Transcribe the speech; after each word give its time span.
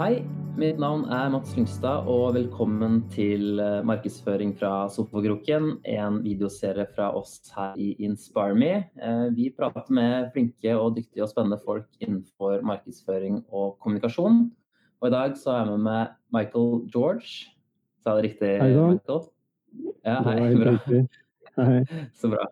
Hei, 0.00 0.22
mitt 0.56 0.78
navn 0.80 1.02
er 1.12 1.26
Mats 1.28 1.50
Lyngstad, 1.52 2.06
og 2.08 2.32
velkommen 2.32 3.02
til 3.12 3.60
eh, 3.60 3.82
markedsføring 3.84 4.54
fra 4.56 4.86
Sofakroken, 4.88 5.66
en 5.84 6.14
videoserie 6.24 6.86
fra 6.94 7.10
oss 7.18 7.42
her 7.52 7.74
i 7.76 7.90
InspireMe. 8.00 8.70
Eh, 8.96 9.26
vi 9.36 9.50
prater 9.52 9.92
med 9.92 10.30
flinke 10.32 10.72
og 10.78 10.96
dyktige 10.96 11.26
og 11.26 11.28
spennende 11.34 11.58
folk 11.60 11.84
innenfor 12.00 12.64
markedsføring 12.64 13.42
og 13.50 13.76
kommunikasjon. 13.84 14.46
Og 15.02 15.10
i 15.10 15.12
dag 15.12 15.36
så 15.36 15.52
er 15.52 15.60
jeg 15.60 15.68
med 15.74 15.84
meg 15.84 16.16
Michael 16.38 16.72
George. 16.94 17.52
Sa 18.00 18.16
jeg 18.16 18.22
det 18.22 18.30
riktig, 18.30 18.54
Hei 18.62 18.72
da. 18.72 18.88
Michael? 18.94 19.22
Ja, 20.08 20.16
hei. 20.30 20.38
Bra. 20.62 21.04
Hei. 21.60 21.78
Så 22.22 22.32
bra. 22.32 22.48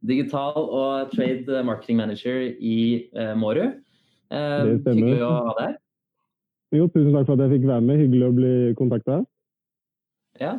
Digital 0.00 0.64
og 0.64 1.12
trade 1.12 1.60
marketing 1.68 2.00
manager 2.00 2.40
i 2.56 2.80
eh, 3.12 3.36
Mårud. 3.36 3.78
Eh, 4.32 4.74
hyggelig 4.88 5.20
å 5.28 5.32
ha 5.50 5.56
deg. 5.60 5.78
Jo, 6.70 6.86
tusen 6.86 7.14
takk 7.16 7.26
for 7.26 7.34
at 7.34 7.46
jeg 7.46 7.58
fikk 7.58 7.70
være 7.70 7.82
med. 7.82 7.98
Hyggelig 8.04 8.26
å 8.28 8.34
bli 8.36 8.50
kontakta. 8.78 9.16
Ja, 10.38 10.52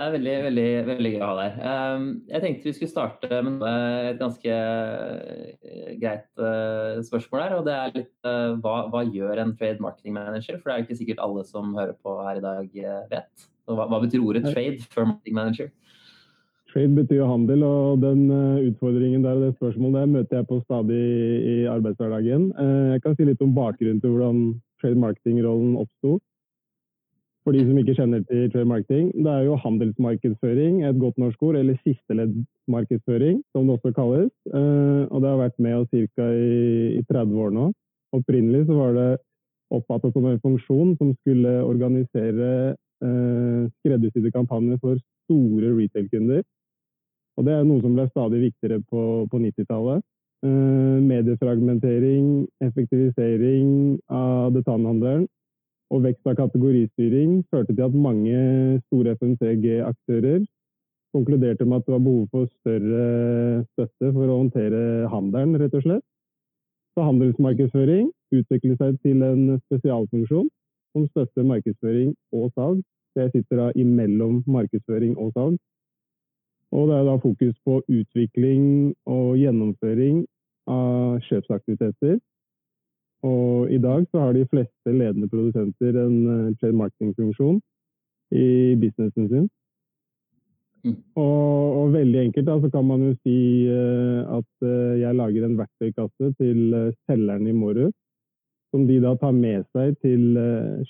det 0.00 0.06
er 0.06 0.14
veldig, 0.14 0.36
veldig, 0.46 0.68
veldig 0.86 1.10
gøy 1.12 1.20
å 1.20 1.26
ha 1.28 1.34
deg 1.36 1.58
her. 1.58 1.82
Um, 1.92 2.06
Jeg 2.32 2.42
tenkte 2.44 2.70
vi 2.70 2.72
skulle 2.78 2.92
starte 2.92 3.40
med 3.44 3.66
et 4.08 4.22
ganske 4.22 4.54
eh, 4.56 5.92
greit 6.00 6.40
eh, 6.40 7.02
spørsmål 7.04 7.44
her. 7.44 7.56
Og 7.58 7.68
det 7.68 7.76
er 7.76 7.92
litt 7.98 8.30
eh, 8.32 8.54
hva, 8.64 8.78
hva 8.88 9.04
gjør 9.04 9.44
en 9.44 9.52
trade 9.60 9.84
marketing 9.84 10.16
manager? 10.16 10.56
For 10.56 10.70
det 10.70 10.74
er 10.74 10.80
jo 10.80 10.88
ikke 10.88 11.00
sikkert 11.02 11.22
alle 11.28 11.44
som 11.50 11.76
hører 11.76 11.94
på 12.00 12.16
her 12.24 12.40
i 12.40 12.44
dag 12.48 12.82
eh, 12.86 13.04
vet. 13.12 13.46
Så 13.62 13.76
hva, 13.76 13.86
hva 13.92 14.00
betyr 14.02 14.24
ordet 14.24 14.46
trade 14.48 14.80
for 14.88 15.12
marketing 15.12 15.36
manager? 15.36 15.70
Trade 16.72 16.96
betyr 16.96 17.26
handel, 17.28 17.62
og 17.68 18.00
den 18.00 18.24
eh, 18.32 18.66
utfordringen 18.72 19.28
der 19.28 19.36
og 19.36 19.44
det 19.44 19.54
spørsmålet 19.60 20.00
der 20.00 20.12
møter 20.16 20.40
jeg 20.40 20.48
på 20.48 20.62
stadig 20.64 21.00
i 21.52 21.56
arbeidshverdagen. 21.68 22.50
Eh, 22.56 22.92
Jeg 22.96 23.04
kan 23.04 23.20
si 23.20 23.28
litt 23.28 23.44
om 23.44 23.52
bakgrunnen 23.52 24.00
til 24.00 24.16
hvordan 24.16 24.44
trade 24.82 24.98
marketing-rollen 25.00 25.78
oppsto. 25.80 26.18
For 27.42 27.54
de 27.56 27.64
som 27.66 27.78
ikke 27.80 27.96
kjenner 27.98 28.22
til 28.28 28.44
trade 28.52 28.68
marketing, 28.70 29.08
det 29.24 29.30
er 29.32 29.46
jo 29.48 29.58
handelsmarkedsføring, 29.64 30.84
et 30.86 30.98
godt 31.02 31.18
norsk 31.18 31.40
ord, 31.42 31.56
eller 31.58 31.78
sisteleddsmarkedsføring, 31.82 33.40
som 33.50 33.66
det 33.66 33.74
også 33.78 33.92
kalles. 33.96 34.30
Eh, 34.54 35.02
Og 35.10 35.22
det 35.22 35.30
har 35.30 35.40
vært 35.40 35.58
med 35.58 35.74
oss 35.80 35.90
ca. 35.90 36.28
I, 36.30 37.00
i 37.00 37.02
30 37.10 37.42
år 37.42 37.50
nå. 37.50 37.72
Opprinnelig 38.14 38.66
så 38.68 38.78
var 38.78 38.94
det 38.94 39.10
oppfattet 39.72 40.12
som 40.14 40.26
en 40.28 40.40
funksjon 40.44 40.96
som 41.00 41.14
skulle 41.22 41.52
organisere 41.64 42.76
eh, 43.02 43.62
skreddersydde 43.80 44.30
kampanjer 44.30 44.78
for 44.78 45.00
store 45.24 45.74
retail-kunder. 45.80 46.42
Og 47.38 47.46
det 47.46 47.54
er 47.56 47.64
noe 47.66 47.80
som 47.82 47.94
ble 47.96 48.06
stadig 48.10 48.42
viktigere 48.46 48.82
på, 48.86 49.26
på 49.32 49.40
90-tallet. 49.40 50.04
Eh, 50.42 50.98
mediefragmentering, 51.06 52.48
effektivisering 52.66 54.00
av 54.10 54.50
detaljhandelen 54.56 55.28
og 55.94 56.00
vekst 56.02 56.26
av 56.26 56.34
kategoristyring 56.40 57.44
førte 57.52 57.76
til 57.76 57.84
at 57.86 57.94
mange 57.94 58.40
store 58.88 59.14
FMCG-aktører 59.20 60.40
konkluderte 61.14 61.62
med 61.62 61.78
at 61.78 61.86
det 61.86 61.94
var 61.94 62.02
behov 62.08 62.26
for 62.32 62.50
større 62.58 63.04
støtte 63.68 64.10
for 64.16 64.26
å 64.26 64.40
håndtere 64.40 64.82
handelen, 65.12 65.60
rett 65.62 65.76
og 65.78 65.86
slett. 65.86 66.04
Så 66.96 67.06
handelsmarkedsføring 67.06 68.10
utviklet 68.34 68.82
seg 68.82 68.98
til 69.06 69.22
en 69.22 69.60
spesialfunksjon 69.68 70.48
som 70.96 71.06
støtter 71.12 71.46
markedsføring 71.46 72.16
og 72.34 72.50
salg. 72.56 72.82
Så 73.12 73.28
jeg 73.28 73.36
sitter 73.36 73.62
da 73.62 73.70
imellom 73.78 74.42
markedsføring 74.50 75.14
og 75.20 75.30
salg. 75.38 75.60
Og 76.72 76.88
det 76.88 76.98
er 76.98 77.04
da 77.04 77.16
fokus 77.20 77.56
på 77.66 77.80
utvikling 77.88 78.62
og 79.04 79.36
gjennomføring 79.36 80.22
av 80.72 81.18
kjøpsaktiviteter. 81.26 82.20
Og 83.22 83.70
i 83.70 83.78
dag 83.78 84.06
så 84.10 84.24
har 84.24 84.32
de 84.34 84.46
fleste 84.50 84.92
ledende 84.92 85.28
produsenter 85.30 85.98
en 86.00 86.16
eh, 86.32 86.54
trade 86.58 86.78
marketing-funksjon 86.78 87.60
i 88.34 88.74
businessen 88.80 89.28
sin. 89.30 89.44
Mm. 90.82 90.96
Og, 91.14 91.76
og 91.78 91.92
veldig 91.94 92.18
enkelt 92.24 92.48
da, 92.48 92.56
så 92.58 92.70
kan 92.72 92.88
man 92.88 93.04
jo 93.06 93.12
si 93.20 93.36
eh, 93.70 94.22
at 94.38 94.66
eh, 94.66 94.96
jeg 95.04 95.18
lager 95.20 95.46
en 95.46 95.58
verktøykasse 95.60 96.32
til 96.40 96.74
selgeren 97.06 97.46
i 97.46 97.54
Mårud, 97.54 97.92
som 98.74 98.88
de 98.88 98.98
da 99.04 99.14
tar 99.20 99.36
med 99.36 99.68
seg 99.76 99.94
til 100.02 100.32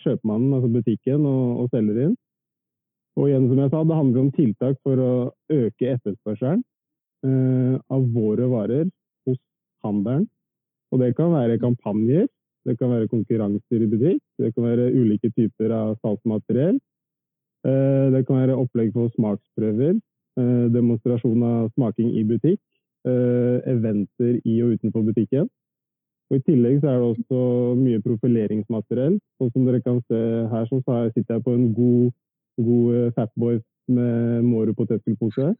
kjøpmannen, 0.00 0.54
altså 0.54 0.70
butikken, 0.72 1.26
og, 1.26 1.64
og 1.64 1.74
selger 1.74 2.06
inn. 2.06 2.16
Og 3.18 3.28
igjen, 3.28 3.48
som 3.50 3.58
jeg 3.60 3.72
sa, 3.72 3.82
det 3.84 3.98
handler 3.98 4.22
om 4.22 4.30
tiltak 4.32 4.78
for 4.86 5.00
å 5.00 5.12
øke 5.52 5.90
etterspørselen 5.94 6.62
eh, 7.26 7.74
av 7.92 8.06
våre 8.14 8.48
varer 8.48 8.86
hos 9.28 9.38
handelen. 9.84 10.28
Og 10.92 11.00
det 11.00 11.12
kan 11.16 11.32
være 11.32 11.60
kampanjer, 11.60 12.26
det 12.68 12.78
kan 12.78 12.92
være 12.92 13.10
konkurranser 13.10 13.84
i 13.84 13.90
butikk, 13.90 14.22
det 14.40 14.52
kan 14.54 14.68
være 14.68 14.90
ulike 14.94 15.32
typer 15.36 15.72
av 15.76 15.94
salgsmateriell. 16.00 16.78
Eh, 17.68 18.06
det 18.14 18.24
kan 18.26 18.40
være 18.40 18.58
opplegg 18.58 18.92
for 18.94 19.12
smaksprøver, 19.16 19.98
eh, 20.40 20.66
demonstrasjon 20.74 21.42
av 21.46 21.70
smaking 21.76 22.14
i 22.18 22.24
butikk, 22.24 22.60
eh, 23.06 23.58
eventer 23.74 24.40
i 24.44 24.62
og 24.62 24.78
utenfor 24.78 25.04
butikken. 25.06 25.48
Og 26.30 26.38
I 26.38 26.44
tillegg 26.48 26.80
så 26.80 26.88
er 26.88 26.98
det 26.98 27.08
også 27.12 27.38
mye 27.76 28.00
profileringsmateriell. 28.00 29.18
Og 29.40 29.52
som 29.52 29.66
dere 29.66 29.82
kan 29.82 30.00
se 30.08 30.20
her, 30.48 30.64
så 30.64 30.80
sitter 31.12 31.34
jeg 31.34 31.44
på 31.44 31.54
en 31.54 31.74
god, 31.74 32.12
god 32.56 32.94
eh, 32.94 33.12
Fatboy 33.16 33.60
med 33.88 34.42
Mårud 34.44 34.74
potetgullpose. 34.76 35.52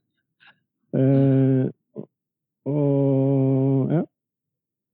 Eh, 0.92 1.66
og 2.68 3.92
ja. 3.92 4.02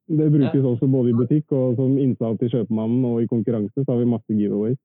Det 0.08 0.30
brukes 0.32 0.64
også 0.64 0.86
både 0.88 1.10
i 1.10 1.16
butikk 1.16 1.52
og 1.52 1.74
som 1.76 1.98
innsalg 2.00 2.38
til 2.40 2.48
kjøpmannen, 2.54 3.02
og 3.04 3.22
i 3.22 3.26
konkurranse 3.28 3.82
så 3.82 3.92
har 3.92 3.98
vi 4.00 4.08
masse 4.08 4.32
giveaways. 4.32 4.78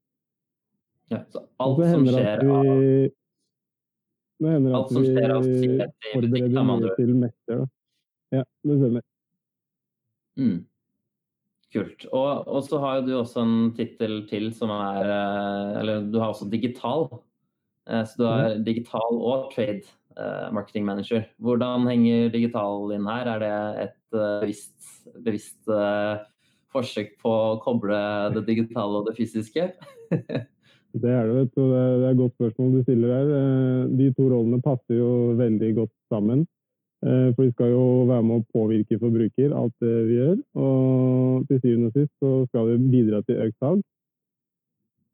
Ja, 1.12 1.22
så 1.32 1.46
alt 1.64 1.80
så 1.80 1.92
som 1.94 2.08
skjer 2.08 2.28
at 2.28 2.44
av 2.44 2.68
vi 2.82 3.10
Det 4.44 4.52
hender 4.52 4.76
at 4.80 4.92
vi 4.92 5.06
forbereder 6.12 6.68
mye 6.68 6.92
til 6.98 7.16
mester. 7.16 7.62
Da. 7.62 7.68
Ja, 8.34 8.44
det 8.68 8.78
stemmer. 8.82 9.04
Mm. 10.36 10.60
Kult. 11.74 12.06
Og, 12.14 12.46
og 12.46 12.62
så 12.68 12.78
har 12.84 13.02
du 13.02 13.16
også 13.18 13.42
en 13.42 13.72
tittel 13.74 14.22
til 14.30 14.52
som 14.54 14.70
er 14.76 15.10
eh, 15.10 15.80
Eller 15.82 16.06
du 16.06 16.20
har 16.22 16.30
også 16.30 16.50
digital. 16.52 17.08
Eh, 17.90 18.04
Så 18.06 18.20
du 18.20 18.28
er 18.30 18.60
digital 18.62 19.18
og 19.18 19.50
trade 19.56 19.82
eh, 19.82 20.52
marketing 20.54 20.86
manager. 20.86 21.26
Hvordan 21.42 21.88
henger 21.90 22.30
digital 22.30 22.94
inn 22.94 23.10
her? 23.10 23.32
Er 23.34 23.42
det 23.42 23.58
et 23.88 24.00
bevisst, 24.14 24.78
bevisst 25.26 25.74
forsøk 26.74 27.16
på 27.22 27.32
å 27.34 27.60
koble 27.62 27.98
det 28.36 28.46
digitale 28.46 29.02
og 29.02 29.10
det 29.10 29.18
fysiske? 29.18 29.72
Det 30.94 31.10
er 31.10 31.24
det, 31.26 31.34
vet 31.34 31.56
du. 31.58 31.62
Det 31.74 31.78
er 32.06 32.12
et 32.12 32.18
godt 32.20 32.36
spørsmål 32.36 32.68
du 32.76 32.82
stiller 32.84 33.14
her. 33.16 33.30
De 33.98 34.12
to 34.14 34.28
rollene 34.30 34.60
passer 34.62 35.00
jo 35.00 35.08
veldig 35.40 35.72
godt 35.80 35.94
sammen. 36.14 36.44
Eh, 37.04 37.34
For 37.36 37.44
vi 37.44 37.52
skal 37.52 37.74
jo 37.74 37.86
være 38.08 38.24
med 38.24 38.40
å 38.40 38.46
påvirke 38.56 39.00
forbruker, 39.00 39.52
alt 39.52 39.74
det 39.84 39.96
vi 40.08 40.20
gjør. 40.20 40.38
Og 40.56 41.48
til 41.50 41.60
syvende 41.60 41.90
og 41.90 41.98
sist 41.98 42.14
så 42.24 42.36
skal 42.48 42.70
vi 42.70 42.92
bidra 42.94 43.24
til 43.28 43.42
økt 43.44 43.58
salg. 43.60 43.82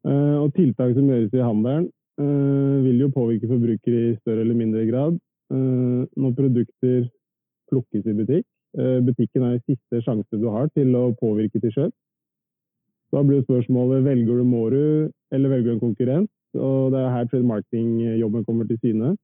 Eh, 0.06 0.36
Og 0.38 0.54
tiltak 0.54 0.94
som 0.94 1.08
gjøres 1.10 1.34
i 1.34 1.42
handelen, 1.48 1.90
eh, 2.18 2.76
vil 2.86 3.00
jo 3.00 3.08
påvirke 3.08 3.50
forbruker 3.50 3.92
i 3.92 4.16
større 4.22 4.40
eller 4.46 4.54
mindre 4.54 4.86
grad. 4.86 5.18
Når 5.50 6.36
produkter 6.38 7.10
plukkes 7.68 8.06
i 8.06 8.12
butikk. 8.14 8.46
Butikken 9.02 9.42
er 9.42 9.58
siste 9.66 9.98
sjanse 10.06 10.38
du 10.38 10.46
har 10.46 10.68
til 10.68 10.94
å 10.94 11.10
påvirke 11.18 11.60
til 11.60 11.72
kjøp. 11.74 11.92
Da 13.10 13.22
blir 13.24 13.42
spørsmålet 13.42 14.04
velger 14.04 14.38
du 14.38 14.44
Mårud 14.44 15.10
eller 15.32 15.48
velger 15.48 15.64
du 15.64 15.72
en 15.72 15.80
konkurrent. 15.80 16.30
Og 16.54 16.92
det 16.92 17.00
er 17.00 17.10
her 17.10 17.26
trade 17.26 17.50
marketing-jobben 17.50 18.44
kommer 18.44 18.64
til 18.68 18.78
syne. 18.78 19.16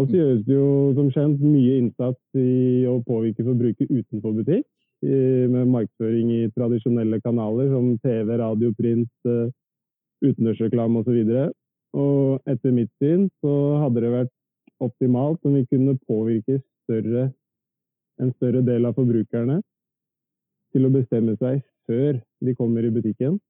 Og 0.00 0.08
så 0.08 0.16
gjøres 0.16 0.44
det 0.46 0.54
jo 0.56 0.68
som 0.96 1.10
kjent 1.12 1.42
mye 1.44 1.78
innsats 1.82 2.38
i 2.38 2.84
å 2.88 2.98
påvirke 3.04 3.44
forbruket 3.44 3.90
utenfor 3.90 4.38
butikk. 4.38 4.66
Med 5.02 5.66
markedsføring 5.66 6.28
i 6.30 6.50
tradisjonelle 6.54 7.18
kanaler 7.24 7.72
som 7.72 7.88
TV, 8.04 8.36
radio, 8.38 8.70
print, 8.78 9.10
eh, 9.26 9.50
utendørsreklame 10.22 11.02
osv. 11.02 11.18
Og, 11.26 11.56
og 11.98 12.52
etter 12.52 12.76
mitt 12.76 12.92
syn 13.02 13.26
så 13.42 13.56
hadde 13.82 14.04
det 14.04 14.12
vært 14.14 14.32
optimalt 14.82 15.42
om 15.46 15.58
vi 15.58 15.66
kunne 15.70 15.98
påvirke 16.06 16.60
større, 16.84 17.32
en 18.22 18.32
større 18.38 18.62
del 18.66 18.86
av 18.86 18.94
forbrukerne 18.98 19.58
til 20.72 20.86
å 20.86 20.92
bestemme 20.94 21.34
seg 21.40 21.60
før 21.90 22.20
de 22.40 22.54
kommer 22.56 22.86
i 22.86 22.94
butikken. 22.94 23.40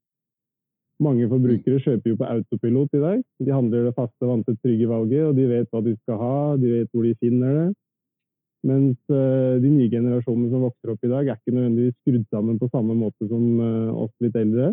Mange 1.03 1.27
forbrukere 1.27 1.81
kjøper 1.83 2.13
jo 2.13 2.19
på 2.21 2.29
autopilot 2.31 2.93
i 2.95 3.03
dag. 3.03 3.23
De 3.43 3.55
handler 3.55 3.89
det 3.89 3.95
faste, 3.97 4.27
vante, 4.29 4.55
trygge 4.63 4.87
valget, 4.91 5.25
og 5.27 5.39
de 5.39 5.49
vet 5.51 5.71
hva 5.73 5.81
de 5.83 5.97
skal 5.99 6.21
ha, 6.21 6.37
de 6.61 6.77
vet 6.77 6.91
hvor 6.93 7.07
de 7.09 7.17
finner 7.23 7.57
det. 7.59 7.71
Mens 8.69 8.99
eh, 9.11 9.59
de 9.59 9.71
nye 9.73 9.91
generasjonene 9.91 10.53
som 10.53 10.63
vokser 10.69 10.93
opp 10.93 11.03
i 11.03 11.11
dag, 11.11 11.27
er 11.27 11.39
ikke 11.41 11.55
nødvendigvis 11.57 11.99
skrudd 11.99 12.27
sammen 12.31 12.61
på 12.61 12.71
samme 12.71 12.95
måte 12.95 13.27
som 13.27 13.43
eh, 13.59 14.03
oss 14.05 14.13
litt 14.23 14.39
eldre. 14.39 14.71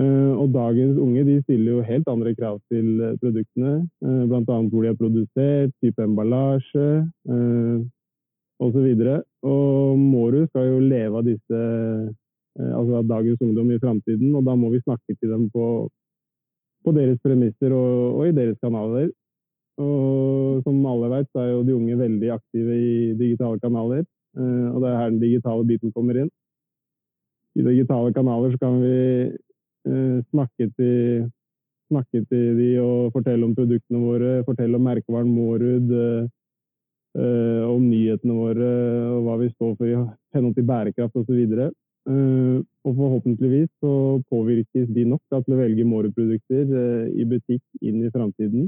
Eh, 0.00 0.32
og 0.32 0.54
dagens 0.54 0.96
unge 0.98 1.26
de 1.28 1.36
stiller 1.42 1.76
jo 1.76 1.84
helt 1.90 2.08
andre 2.10 2.32
krav 2.38 2.56
til 2.72 3.04
produktene, 3.20 3.74
bl.a. 4.00 4.40
hvor 4.40 4.80
de 4.80 4.90
er 4.90 4.98
produsert, 4.98 5.76
type 5.84 6.08
emballasje 6.08 6.88
osv. 8.64 8.88
Og, 8.88 9.12
og 9.44 10.00
Mårud 10.00 10.48
skal 10.48 10.72
jo 10.72 10.80
leve 10.88 11.20
av 11.20 11.28
disse, 11.28 11.60
altså 12.58 12.96
altså 12.96 13.02
dagens 13.08 13.42
ungdom 13.42 13.70
i 13.70 13.78
framtiden. 13.82 14.34
Og 14.34 14.46
da 14.46 14.54
må 14.54 14.70
vi 14.70 14.82
snakke 14.84 15.16
til 15.18 15.30
dem 15.30 15.50
på, 15.50 15.90
på 16.84 16.96
deres 16.96 17.18
premisser 17.24 17.72
og, 17.72 18.18
og, 18.18 18.28
i 18.28 18.36
deres 18.36 18.58
kanaler. 18.62 19.10
Og 19.82 20.62
som 20.62 20.86
alle 20.86 21.10
vet, 21.10 21.28
så 21.32 21.42
er 21.42 21.50
jo 21.50 21.64
de 21.66 21.74
unge 21.74 21.98
veldig 21.98 22.30
aktive 22.30 22.76
i 22.78 23.14
digitale 23.18 23.58
kanaler. 23.60 24.04
Eh, 24.38 24.66
og 24.70 24.82
det 24.82 24.90
er 24.90 24.98
her 25.00 25.10
den 25.10 25.22
digitale 25.22 25.66
biten 25.66 25.94
kommer 25.94 26.20
inn. 26.22 26.30
I 27.54 27.62
digitale 27.62 28.12
kanaler 28.14 28.54
så 28.54 28.60
kan 28.62 28.78
vi 28.82 28.98
eh, 29.90 30.18
snakke 30.30 30.70
til 30.78 31.30
snakke 31.92 32.24
til 32.30 32.56
de 32.58 32.70
og 32.80 33.12
fortelle 33.12 33.44
om 33.46 33.54
produktene 33.54 34.00
våre, 34.00 34.30
fortelle 34.46 34.78
om 34.78 34.86
merkevaren 34.88 35.30
Mårud, 35.30 35.92
eh, 35.94 37.62
om 37.68 37.84
nyhetene 37.84 38.34
våre 38.34 38.70
og 39.12 39.26
hva 39.26 39.36
vi 39.42 39.50
står 39.52 39.74
for 39.78 39.90
i 39.90 39.98
henhold 40.34 40.56
til 40.56 40.66
bærekraft 40.70 41.20
osv. 41.20 41.42
Uh, 41.52 41.68
og 42.04 42.96
forhåpentligvis 42.98 43.70
så 43.80 43.92
påvirkes 44.28 44.90
de 44.92 45.06
nok 45.08 45.22
til 45.32 45.54
å 45.54 45.60
velge 45.60 45.86
Mårud-produkter 45.88 46.74
i 47.16 47.24
butikk 47.28 47.62
inn 47.80 48.02
i 48.04 48.10
framtiden. 48.12 48.66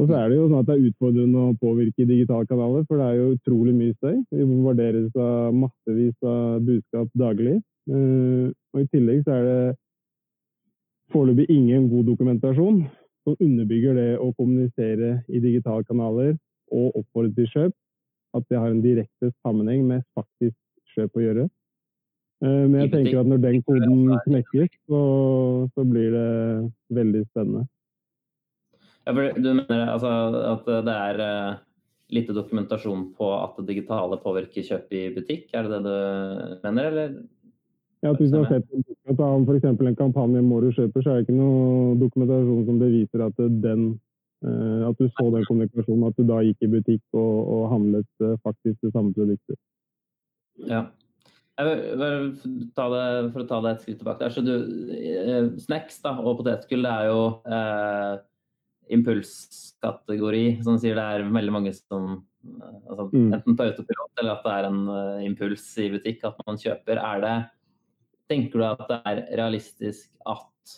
Og 0.00 0.08
så 0.08 0.16
er 0.16 0.30
det 0.30 0.38
jo 0.38 0.46
sånn 0.48 0.62
at 0.62 0.68
det 0.70 0.74
er 0.74 0.86
utfordrende 0.88 1.42
å 1.42 1.56
påvirke 1.60 2.06
digitale 2.08 2.48
kanaler, 2.48 2.84
for 2.88 3.00
det 3.00 3.08
er 3.10 3.18
jo 3.18 3.34
utrolig 3.36 3.74
mye 3.76 3.96
støy. 3.98 4.16
Vi 4.32 4.46
bombarderes 4.48 5.18
av 5.20 5.52
massevis 5.56 6.16
av 6.24 6.64
budskap 6.64 7.12
daglig. 7.20 7.58
Eh, 7.92 8.48
og 8.72 8.80
i 8.80 8.88
tillegg 8.94 9.22
så 9.26 9.36
er 9.36 9.46
det 9.48 9.76
foreløpig 11.12 11.48
ingen 11.52 11.90
god 11.92 12.08
dokumentasjon 12.08 12.82
som 13.22 13.36
underbygger 13.36 13.98
det 13.98 14.10
å 14.22 14.30
kommunisere 14.38 15.18
i 15.28 15.42
digitale 15.44 15.84
kanaler 15.84 16.34
og 16.72 16.96
oppfordre 17.02 17.34
til 17.36 17.50
kjøp, 17.52 17.74
at 18.32 18.46
det 18.48 18.58
har 18.58 18.72
en 18.72 18.82
direkte 18.82 19.28
sammenheng 19.44 19.84
med 19.90 20.06
faktisk 20.16 20.56
kjøp 20.96 21.20
å 21.20 21.26
gjøre. 21.26 21.44
Eh, 22.42 22.62
men 22.66 22.80
jeg 22.80 22.90
tenker 22.90 23.20
at 23.20 23.28
når 23.30 23.42
den 23.44 23.60
koden 23.66 23.98
knekkes, 24.26 24.72
så, 24.90 25.02
så 25.76 25.84
blir 25.86 26.10
det 26.10 26.30
veldig 26.96 27.26
spennende. 27.28 27.68
Ja, 29.06 29.12
for 29.14 29.28
du 29.38 29.50
mener 29.58 29.84
altså, 29.90 30.10
at 30.46 30.66
det 30.86 30.94
er 30.94 31.20
uh, 31.22 31.60
lite 32.14 32.34
dokumentasjon 32.34 33.08
på 33.18 33.28
at 33.34 33.56
det 33.58 33.68
digitale 33.70 34.18
påvirker 34.22 34.66
kjøp 34.66 34.94
i 34.94 35.02
butikk? 35.14 35.48
Er 35.54 35.66
det 35.66 35.78
det 35.78 35.82
du 35.86 36.66
mener, 36.66 36.88
eller? 36.90 37.16
Ja, 38.02 38.10
hvis 38.18 38.32
du 38.32 38.40
har 38.40 38.48
sett 38.50 38.66
f.eks. 39.06 39.66
en 39.70 39.98
kampanje 39.98 40.42
må 40.42 40.58
du 40.62 40.72
kjøper, 40.74 41.02
så 41.02 41.10
er 41.12 41.20
det 41.20 41.28
ikke 41.28 41.38
noe 41.38 41.98
dokumentasjon 42.00 42.64
som 42.66 42.80
beviser 42.82 43.22
at, 43.26 43.44
den, 43.66 43.84
uh, 44.46 44.88
at 44.88 44.98
du 44.98 45.06
så 45.14 45.28
den 45.30 45.46
kommunikasjonen, 45.46 46.08
at 46.10 46.18
du 46.18 46.26
da 46.26 46.40
gikk 46.42 46.66
i 46.66 46.72
butikk 46.74 47.04
og, 47.14 47.36
og 47.54 47.68
handlet 47.74 48.26
faktisk 48.42 48.82
det 48.82 48.90
samme 48.94 49.14
produktet. 49.14 49.58
Ja. 50.66 50.88
Ta 52.76 52.86
det, 52.92 53.06
for 53.32 53.42
å 53.42 53.48
ta 53.48 53.60
det 53.64 53.72
et 53.72 53.86
skritt 53.86 53.98
tilbake. 54.02 54.20
Der, 54.24 54.34
så 54.34 54.44
du, 54.44 55.56
snacks 55.62 55.98
da, 56.04 56.16
og 56.20 56.40
potetgull 56.40 56.86
er 56.88 57.08
jo 57.10 57.22
impulskategori, 58.92 60.44
som 60.66 60.78
sier 60.80 60.98
det 60.98 61.08
er 61.16 61.26
veldig 61.32 61.54
mange 61.54 61.72
som 61.76 62.22
altså, 62.88 63.08
mm. 63.12 63.32
Enten 63.32 63.56
på 63.56 63.66
autopilot 63.66 64.22
eller 64.22 64.34
at 64.34 64.46
det 64.46 64.54
er 64.54 64.68
en 64.68 64.80
uh, 64.90 65.24
impuls 65.24 65.66
i 65.80 65.90
butikk 65.92 66.24
at 66.28 66.40
man 66.46 66.60
kjøper. 66.60 67.00
Er 67.00 67.26
det 67.26 67.36
Tenker 68.30 68.62
du 68.62 68.64
at 68.64 68.82
det 68.88 68.98
er 69.10 69.18
realistisk 69.36 70.08
at 70.30 70.76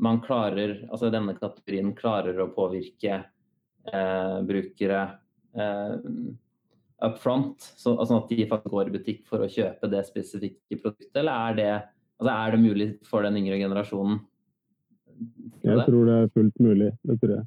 man 0.00 0.20
klarer, 0.22 0.76
altså 0.92 1.08
denne 1.12 1.34
kategorien 1.36 1.90
klarer 1.96 2.38
å 2.40 2.50
påvirke 2.54 3.16
eh, 3.18 4.36
brukere 4.46 5.00
eh, 5.56 5.94
up 7.06 7.16
front, 7.22 7.70
så, 7.80 7.94
altså 7.96 8.18
at 8.20 8.32
de 8.32 8.48
faktisk 8.48 8.74
går 8.74 8.90
i 8.90 8.94
butikk 8.98 9.22
for 9.28 9.44
å 9.44 9.50
kjøpe 9.50 9.88
det 9.92 10.02
spesifikke 10.08 10.80
produktet, 10.80 11.14
eller 11.22 11.50
er 11.50 11.56
det, 11.58 11.70
altså 12.20 12.34
er 12.34 12.54
det 12.54 12.60
mulig 12.64 12.88
for 13.08 13.24
den 13.26 13.38
yngre 13.40 13.60
generasjonen 13.62 14.20
jeg 15.64 15.86
tror 15.86 16.04
det 16.08 16.16
er 16.18 16.28
fullt 16.34 16.60
mulig. 16.60 16.90
Det 17.08 17.16
tror 17.20 17.32
jeg. 17.36 17.44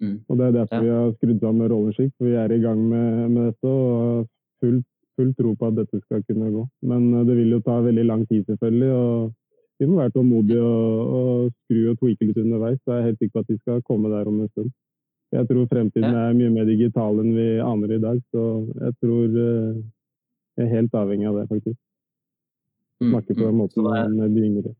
Mm. 0.00 0.18
Og 0.28 0.38
Det 0.38 0.46
er 0.46 0.52
derfor 0.52 0.76
ja. 0.76 0.82
vi 0.82 0.94
har 0.96 1.12
skrudd 1.16 1.40
sammen 1.40 1.70
rolleskikt. 1.72 2.14
Vi 2.20 2.32
er 2.42 2.52
i 2.52 2.62
gang 2.62 2.80
med, 2.92 3.30
med 3.34 3.42
dette 3.50 3.72
og 3.72 4.28
full, 4.62 4.78
full, 5.16 5.34
tro 5.40 5.54
på 5.54 5.68
at 5.68 5.76
dette 5.80 6.00
skal 6.04 6.24
kunne 6.30 6.52
gå. 6.54 6.64
Men 6.82 7.12
eh, 7.14 7.26
det 7.28 7.36
vil 7.36 7.56
jo 7.56 7.60
ta 7.66 7.80
veldig 7.84 8.06
lang 8.06 8.26
tid, 8.28 8.44
selvfølgelig. 8.46 8.92
og 8.92 9.32
Vi 9.78 9.86
må 9.86 10.00
være 10.00 10.14
tålmodige 10.16 10.62
og, 10.62 11.16
og 11.18 11.50
skru 11.64 11.90
og 11.90 11.98
tweake 11.98 12.30
litt 12.30 12.42
underveis. 12.44 12.78
Så 12.82 12.94
jeg 12.94 13.00
er 13.00 13.08
helt 13.10 13.18
sikker 13.18 13.38
på 13.38 13.44
at 13.44 13.52
vi 13.52 13.58
skal 13.62 13.82
komme 13.90 14.12
der 14.14 14.30
om 14.30 14.40
en 14.40 14.52
stund. 14.54 14.70
Jeg 15.34 15.48
tror 15.50 15.68
fremtiden 15.68 16.14
ja. 16.14 16.28
er 16.28 16.36
mye 16.38 16.50
mer 16.54 16.68
digital 16.68 17.20
enn 17.20 17.34
vi 17.36 17.48
aner 17.60 17.94
i 17.98 18.00
dag. 18.02 18.20
Så 18.32 18.44
jeg 18.80 18.96
tror 19.02 19.36
uh, 19.36 19.80
jeg 20.58 20.66
er 20.66 20.74
helt 20.74 20.94
avhengig 20.96 21.28
av 21.30 21.40
det, 21.40 21.46
faktisk. 21.52 21.78
Mm, 22.98 23.10
Snakke 23.12 23.34
på 23.34 23.42
den 23.44 23.54
mm. 23.54 23.58
måten 23.62 24.16
med 24.16 24.34
de 24.34 24.44
yngre. 24.46 24.74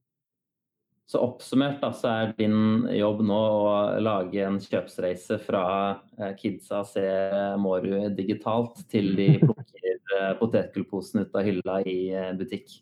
Så 1.09 1.21
oppsummert 1.25 1.79
da, 1.81 1.89
så 1.97 2.11
er 2.11 2.33
din 2.37 2.83
jobb 2.93 3.23
nå 3.25 3.37
å 3.39 3.69
lage 4.05 4.43
en 4.45 4.59
kjøpsreise 4.61 5.39
fra 5.41 5.63
eh, 6.19 6.35
kidsa 6.37 6.83
ser 6.85 7.55
Måru 7.63 8.11
digitalt 8.13 8.83
til 8.93 9.15
de 9.17 9.31
plukker 9.41 9.95
eh, 10.19 10.35
potetgullposen 10.37 11.23
ut 11.23 11.39
av 11.39 11.49
hylla 11.49 11.79
i 11.89 11.97
eh, 12.13 12.35
butikk. 12.37 12.75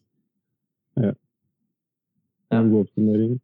Ja. 0.98 1.12
En 2.50 2.72
god 2.72 2.88
oppsummering. 2.88 3.38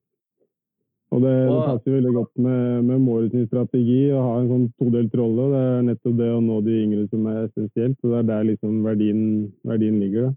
Og 1.13 1.21
det, 1.21 1.33
det 1.45 1.65
passer 1.67 1.97
veldig 1.99 2.13
godt 2.15 2.31
med, 2.41 2.85
med 2.89 3.01
Mårud 3.05 3.35
strategi 3.45 4.07
å 4.17 4.23
ha 4.25 4.37
en 4.41 4.47
sånn 4.49 4.63
todelt 4.81 5.13
rolle. 5.19 5.49
Det 5.53 5.61
er 5.69 5.83
nettopp 5.91 6.15
det 6.23 6.29
å 6.33 6.39
nå 6.41 6.61
de 6.65 6.79
yngre 6.87 7.05
som 7.11 7.27
er 7.29 7.43
essensielt. 7.43 7.99
og 8.01 8.15
Det 8.15 8.21
er 8.23 8.31
der 8.31 8.47
liksom 8.49 8.79
verdien, 8.87 9.27
verdien 9.69 9.99
ligger. 10.01 10.31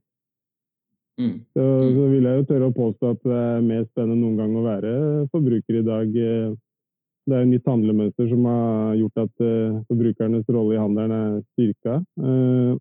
Mm. 1.16 1.38
Så, 1.56 1.63
så, 1.95 2.10
vil 2.12 2.27
jeg 2.27 2.42
jo 2.42 2.48
tørre 2.50 2.68
å 2.68 2.75
påstå 2.75 3.13
at 3.13 3.24
det 3.24 3.39
er 3.39 3.63
mer 3.69 3.86
spennende 3.88 4.19
noen 4.19 4.42
gang 4.42 4.57
å 4.60 4.66
være 4.66 4.92
forbruker 5.31 5.80
i 5.80 5.86
dag. 5.88 6.19
Det 7.25 7.38
er 7.38 7.45
et 7.45 7.54
nytt 7.54 7.72
handlemønster 7.72 8.27
som 8.33 8.44
har 8.51 9.00
gjort 9.00 9.24
at 9.24 9.48
uh, 9.48 9.80
forbrukernes 9.88 10.51
rolle 10.51 10.75
i 10.75 10.81
handelen 10.81 11.16
er 11.16 11.39
styrka. 11.56 12.01
Uh, 12.19 12.75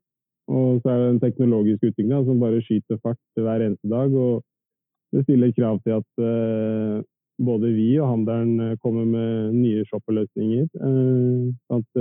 og 0.50 0.82
så 0.82 0.90
er 0.90 0.98
det 0.98 1.12
en 1.12 1.22
teknologisk 1.22 1.86
utvikling 1.86 2.26
som 2.26 2.42
bare 2.42 2.58
skyter 2.66 2.98
fart 3.06 3.22
hver 3.38 3.62
eneste 3.62 3.88
dag. 3.88 4.10
Og 4.12 4.42
det 5.14 5.22
stiller 5.28 5.54
krav 5.54 5.78
til 5.86 6.02
at 6.02 6.24
både 7.42 7.72
vi 7.74 7.88
og 7.98 8.10
handelen 8.12 8.78
kommer 8.82 9.04
med 9.08 9.54
nye 9.58 9.84
shopperløsninger. 9.88 10.68
at 11.74 12.00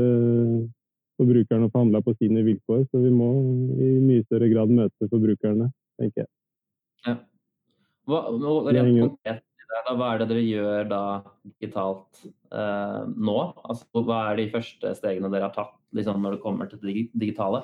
forbrukerne 1.17 1.69
får 1.71 1.79
handla 1.79 2.01
på 2.01 2.13
sine 2.17 2.43
vilkår. 2.45 2.85
Så 2.91 3.01
vi 3.03 3.11
må 3.13 3.29
i 3.77 3.89
mye 4.03 4.25
større 4.25 4.49
grad 4.51 4.73
møte 4.73 5.09
forbrukerne 5.11 5.69
tenker 5.99 6.25
jeg. 6.25 6.31
Ja. 7.07 7.17
Hva, 8.09 8.21
rent 8.73 8.99
konkret, 8.99 9.43
hva 9.93 10.09
er 10.13 10.21
det 10.21 10.29
dere 10.31 10.43
gjør 10.43 10.89
da 10.89 11.03
digitalt 11.45 12.25
eh, 12.25 12.99
nå? 13.07 13.37
Altså, 13.63 14.03
hva 14.03 14.19
er 14.31 14.41
de 14.41 14.49
første 14.53 14.91
stegene 14.99 15.31
dere 15.31 15.49
har 15.49 15.55
tatt 15.55 15.77
liksom, 15.95 16.19
når 16.23 16.37
det 16.37 16.43
kommer 16.43 16.69
til 16.71 16.81
det 16.83 17.07
digitale? 17.13 17.63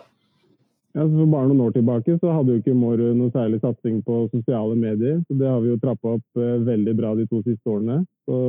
Ja, 1.00 1.06
for 1.08 1.30
bare 1.32 1.48
noen 1.48 1.62
år 1.64 1.72
tilbake 1.78 2.18
så 2.20 2.34
hadde 2.36 2.52
jo 2.52 2.60
ikke 2.60 2.76
Mårud 2.76 3.16
noe 3.16 3.32
særlig 3.32 3.62
satsing 3.64 4.02
på 4.04 4.26
sosiale 4.34 4.76
medier. 4.76 5.22
så 5.28 5.38
Det 5.40 5.48
har 5.48 5.62
vi 5.64 5.70
jo 5.72 5.78
trappa 5.80 6.18
opp 6.18 6.42
eh, 6.42 6.58
veldig 6.68 6.96
bra 6.98 7.14
de 7.16 7.24
to 7.30 7.40
siste 7.46 7.72
årene. 7.72 8.02
Så 8.28 8.40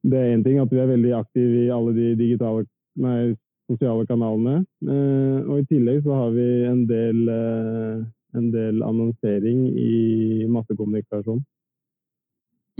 det 0.00 0.16
er 0.16 0.32
én 0.32 0.44
ting 0.46 0.62
at 0.62 0.72
vi 0.72 0.80
er 0.80 0.88
veldig 0.88 1.12
aktive 1.18 1.66
i 1.66 1.74
alle 1.76 1.92
de 1.92 2.14
digitale, 2.16 2.64
nei, 2.96 3.34
sosiale 3.68 4.06
kanalene. 4.08 4.62
Eh, 4.88 5.38
og 5.44 5.60
i 5.60 5.66
tillegg 5.74 6.00
så 6.06 6.16
har 6.22 6.32
vi 6.38 6.48
en 6.70 6.86
del 6.88 7.28
eh, 7.28 8.00
en 8.40 8.48
del 8.54 8.80
annonsering 8.86 9.68
i 9.76 10.46
massekommunikasjon. 10.48 11.44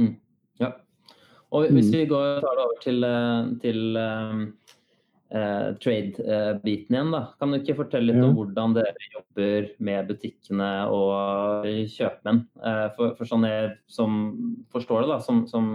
Mm. 0.00 0.14
Ja. 0.64 0.72
Og 1.52 1.68
hvis 1.68 1.92
mm. 1.92 1.98
vi 1.98 2.06
går, 2.08 2.40
tar 2.40 2.56
det 2.56 2.64
over 2.64 2.80
til, 2.88 3.10
til 3.60 3.98
uh, 5.34 5.74
trade-biten 5.82 6.96
igjen, 6.96 7.12
da. 7.14 7.22
Kan 7.40 7.52
du 7.52 7.58
ikke 7.58 7.78
fortelle 7.80 8.12
litt 8.12 8.22
ja. 8.22 8.28
om 8.28 8.36
hvordan 8.38 8.76
dere 8.76 9.10
jobber 9.14 9.70
med 9.88 10.10
butikkene 10.10 10.70
og 10.92 11.66
kjøpmenn? 11.96 12.44
Eh, 12.60 12.86
for, 12.96 13.16
for 13.18 13.28
sånn 13.28 13.48
jeg 13.48 13.74
som 13.90 14.20
forstår 14.74 15.04
det, 15.04 15.10
da, 15.14 15.18
som, 15.24 15.44
som, 15.50 15.66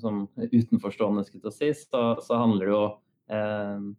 som 0.00 0.24
utenforstående, 0.38 1.26
skulle 1.28 1.54
si, 1.54 1.72
så, 1.78 2.06
så 2.24 2.40
handler 2.40 2.70
det 2.70 2.74
jo 2.74 2.84
eh, 3.34 3.92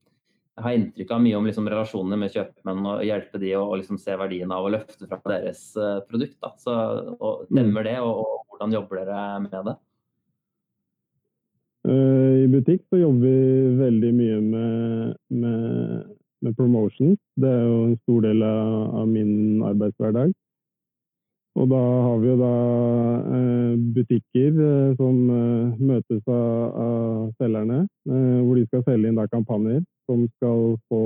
jeg 0.55 0.63
har 0.63 0.77
inntrykk 0.77 1.09
av 1.11 1.23
mye 1.23 1.35
om 1.35 1.47
liksom, 1.49 1.65
relasjonene 1.67 2.17
med 2.19 2.31
kjøpmenn 2.31 2.85
og 2.87 3.01
hjelpe 3.03 3.39
de 3.41 3.49
å 3.59 3.65
liksom, 3.75 3.97
se 3.99 4.15
verdien 4.15 4.51
av 4.55 4.63
å 4.63 4.71
løfte 4.71 5.07
fra 5.09 5.19
deres 5.27 5.65
uh, 5.75 5.99
produkt. 6.07 6.37
Da. 6.39 6.53
Så, 6.61 6.75
og, 7.19 7.43
demmer 7.51 7.83
det, 7.83 7.97
og, 7.99 8.21
og, 8.23 8.45
hvordan 8.53 8.75
jobber 8.77 9.01
dere 9.01 9.25
med 9.43 9.57
det? 9.67 9.75
Uh, 11.85 12.45
I 12.45 12.47
butikk 12.49 12.81
så 12.89 12.97
jobber 12.97 13.27
vi 13.27 13.75
veldig 13.77 14.13
mye 14.17 14.39
med, 14.41 15.15
med, 15.29 16.07
med 16.41 16.55
promotion. 16.57 17.13
Det 17.37 17.51
er 17.51 17.61
jo 17.67 17.77
en 17.83 17.99
stor 18.01 18.25
del 18.25 18.41
av, 18.45 18.73
av 19.01 19.07
min 19.11 19.61
arbeidshverdag. 19.65 20.33
Og 21.55 21.69
da 21.71 21.79
har 21.79 22.17
vi 22.19 22.27
jo 22.27 22.35
da 22.39 22.55
eh, 23.31 23.75
butikker 23.95 24.57
eh, 24.65 24.95
som 24.99 25.19
eh, 25.31 25.77
møtes 25.79 26.19
av, 26.27 26.73
av 26.85 27.29
selgerne, 27.39 27.85
eh, 28.09 28.39
hvor 28.43 28.59
de 28.59 28.65
skal 28.67 28.83
selge 28.89 29.07
inn 29.07 29.21
da 29.21 29.27
kampanjer 29.31 29.79
som 30.09 30.25
skal 30.33 30.75
få 30.91 31.03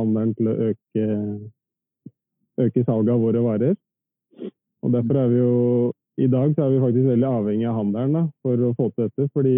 handelen 0.00 0.34
til 0.34 0.50
å 0.50 0.56
øke, 0.72 1.06
øke 2.66 2.82
salget 2.82 3.14
av 3.14 3.22
våre 3.22 3.44
varer. 3.46 3.78
Og 4.82 4.92
Derfor 4.96 5.22
er 5.22 5.30
vi 5.30 5.38
jo 5.38 5.54
i 6.20 6.28
dag 6.28 6.52
så 6.54 6.66
er 6.66 6.72
vi 6.74 6.80
faktisk 6.82 7.08
veldig 7.08 7.28
avhengig 7.28 7.66
av 7.70 7.76
handelen 7.78 8.16
da, 8.18 8.22
for 8.44 8.64
å 8.66 8.72
få 8.76 8.88
til 8.92 9.06
dette. 9.08 9.28
Fordi 9.36 9.54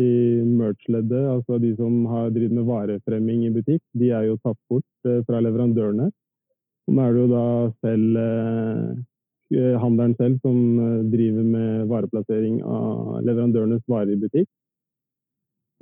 merch-leddet, 0.47 1.25
altså 1.35 1.59
de 1.63 1.73
som 1.79 2.05
har 2.11 2.31
drevet 2.35 2.55
med 2.59 2.69
varefremming 2.69 3.47
i 3.49 3.55
butikk, 3.55 3.83
de 3.99 4.13
er 4.15 4.29
jo 4.29 4.39
tatt 4.45 4.59
bort 4.71 5.09
eh, 5.09 5.23
fra 5.27 5.43
leverandørene. 5.43 6.11
Og 6.87 6.95
nå 6.97 7.03
er 7.03 7.15
det 7.15 7.25
jo 7.25 7.33
da 7.33 7.47
selv 7.83 8.23
eh, 8.23 9.77
handelen 9.83 10.17
selv 10.21 10.39
som 10.47 10.59
eh, 10.87 11.05
driver 11.13 11.51
med 11.51 11.87
vareplassering 11.91 12.63
av 12.63 13.21
leverandørenes 13.27 13.85
varer 13.91 14.15
i 14.15 14.21
butikk. 14.23 14.49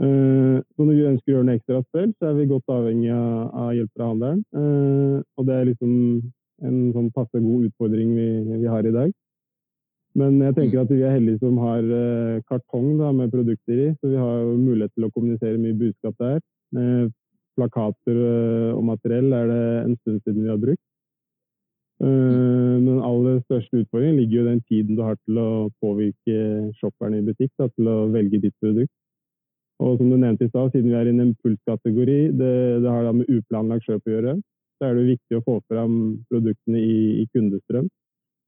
Eh, 0.01 0.59
så 0.65 0.85
når 0.87 0.95
vi 0.97 1.09
ønsker 1.13 1.33
å 1.33 1.37
gjøre 1.37 1.49
noe 1.51 1.61
ekstra 1.61 1.81
selv, 1.93 2.17
så 2.17 2.31
er 2.31 2.37
vi 2.39 2.51
godt 2.51 2.73
avhengig 2.73 3.13
av, 3.13 3.73
hjelp 3.77 3.97
fra 3.97 4.13
handelen. 4.15 4.45
Eh, 4.57 5.17
og 5.37 5.49
det 5.49 5.57
er 5.57 5.73
liksom 5.75 5.93
en 6.65 6.79
sånn 6.95 7.11
passe 7.17 7.41
god 7.41 7.69
utfordring 7.69 8.15
vi, 8.17 8.69
har 8.69 8.89
i 8.89 8.95
dag. 8.95 9.13
Men 10.19 10.41
jeg 10.43 10.57
tenker 10.57 10.81
at 10.83 10.91
vi 10.91 11.05
er 11.07 11.15
heldige 11.15 11.39
som 11.39 11.59
har 11.63 11.87
eh, 11.87 12.43
kartong 12.51 12.97
da, 12.99 13.13
med 13.15 13.31
produkter 13.31 13.79
i, 13.79 13.89
så 14.01 14.11
vi 14.11 14.19
har 14.19 14.47
mulighet 14.59 14.93
til 14.97 15.07
å 15.07 15.11
kommunisere 15.15 15.61
mye 15.61 15.79
budskap 15.79 16.17
der. 16.19 16.41
plakater 17.59 18.19
og 18.73 18.85
materiell 18.87 19.33
er 19.35 19.49
det 19.51 19.65
en 19.85 19.97
stund 20.01 20.21
siden 20.23 20.45
vi 20.45 20.49
har 20.49 20.61
brukt. 20.63 20.83
Den 22.01 23.03
aller 23.05 23.41
største 23.43 23.83
utfordringen 23.83 24.17
ligger 24.17 24.37
jo 24.39 24.45
i 24.45 24.49
den 24.49 24.63
tiden 24.71 24.97
du 24.97 25.03
har 25.05 25.19
til 25.27 25.41
å 25.43 25.51
påvirke 25.83 26.39
shopperne 26.79 27.19
i 27.19 27.27
butikk 27.27 27.51
da, 27.59 27.69
til 27.75 27.91
å 27.91 28.07
velge 28.15 28.41
ditt 28.41 28.57
produkt. 28.63 28.95
Og 29.81 29.97
som 29.97 30.11
du 30.13 30.17
nevnte 30.17 30.45
i 30.45 30.53
stad, 30.53 30.73
siden 30.73 30.91
vi 30.93 30.97
er 30.97 31.09
i 31.09 31.13
en 31.15 31.25
impulskategori, 31.25 32.19
det, 32.37 32.55
det 32.85 32.91
har 32.91 33.07
da 33.07 33.13
med 33.17 33.31
uplanlagt 33.33 33.87
kjøp 33.89 34.09
å 34.09 34.15
gjøre, 34.15 34.35
så 34.77 34.89
er 34.89 34.97
det 34.97 35.07
viktig 35.15 35.39
å 35.39 35.45
få 35.47 35.57
fram 35.73 35.95
produktene 36.33 36.81
i, 36.81 36.99
i 37.23 37.25
kundestrøm. 37.33 37.89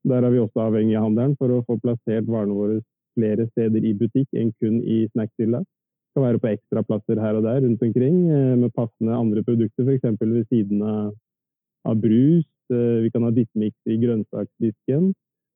Der 0.09 0.25
er 0.25 0.33
vi 0.33 0.41
også 0.43 0.65
avhengig 0.67 0.97
av 0.99 1.07
handelen 1.07 1.35
for 1.39 1.53
å 1.53 1.63
få 1.67 1.77
plassert 1.83 2.27
varene 2.27 2.57
våre 2.57 2.79
flere 3.17 3.47
steder 3.51 3.85
i 3.85 3.93
butikk 3.95 4.27
enn 4.35 4.51
kun 4.59 4.81
i 4.81 5.03
snackhylla. 5.13 5.61
Det 5.63 6.19
kan 6.19 6.27
være 6.27 6.41
på 6.41 6.49
ekstraplasser 6.51 7.21
her 7.21 7.37
og 7.39 7.45
der 7.47 7.61
rundt 7.63 7.83
omkring 7.85 8.17
eh, 8.29 8.55
med 8.59 8.73
passende 8.75 9.15
andre 9.17 9.43
produkter, 9.45 9.87
f.eks. 9.87 10.19
ved 10.21 10.43
siden 10.51 10.83
av, 10.85 11.13
av, 11.89 11.97
brus. 12.01 12.49
Eh, 12.73 12.99
vi 13.05 13.13
kan 13.13 13.25
ha 13.25 13.31
dittmiks 13.33 13.79
i 13.89 13.97
grønnsaksdisken. 14.01 15.13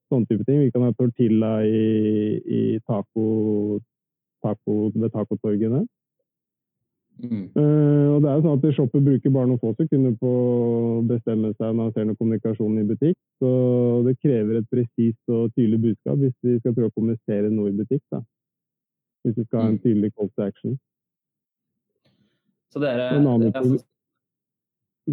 Sånne 0.08 0.30
type 0.30 0.48
ting. 0.48 0.64
Vi 0.64 0.72
kan 0.74 0.86
ha 0.86 0.94
tortilla 0.96 1.52
i, 1.68 2.40
i 2.42 2.62
taco 2.88 3.28
taco, 4.42 4.90
ved 4.94 5.10
tacotorgene. 5.14 5.84
Mm. 7.18 7.48
Uh, 7.56 8.14
og 8.14 8.22
det 8.22 8.30
er 8.30 8.36
jo 8.36 8.42
sånn 8.44 8.58
at 8.60 8.74
Shopper 8.76 9.02
bruker 9.02 9.32
bare 9.34 9.50
noen 9.50 9.60
få 9.62 9.72
sekunder 9.74 10.14
på 10.20 10.30
å 10.30 11.00
bestemme 11.08 11.50
seg 11.56 11.72
når 11.72 11.88
han 11.88 11.94
ser 11.96 12.06
noe 12.06 12.18
kommunikasjon 12.20 12.78
i 12.78 12.86
butikk. 12.86 13.18
Så 13.42 13.50
det 14.06 14.14
krever 14.22 14.60
et 14.60 14.68
presist 14.70 15.34
og 15.34 15.50
tydelig 15.56 15.80
budskap 15.88 16.20
hvis 16.22 16.36
vi 16.46 16.58
skal 16.60 16.76
prøve 16.76 16.92
å 16.92 16.94
kommunisere 16.94 17.50
noe 17.50 17.72
i 17.72 17.78
butikk. 17.78 18.04
Da. 18.14 18.22
Hvis 19.26 19.40
vi 19.40 19.46
skal 19.48 19.60
ha 19.60 19.66
en 19.72 19.78
mm. 19.78 19.82
tydelig 19.86 20.12
call 20.14 20.30
to 20.30 20.46
action. 20.46 20.78
Så, 22.68 22.82
dere, 22.84 23.10
altså, 23.16 23.78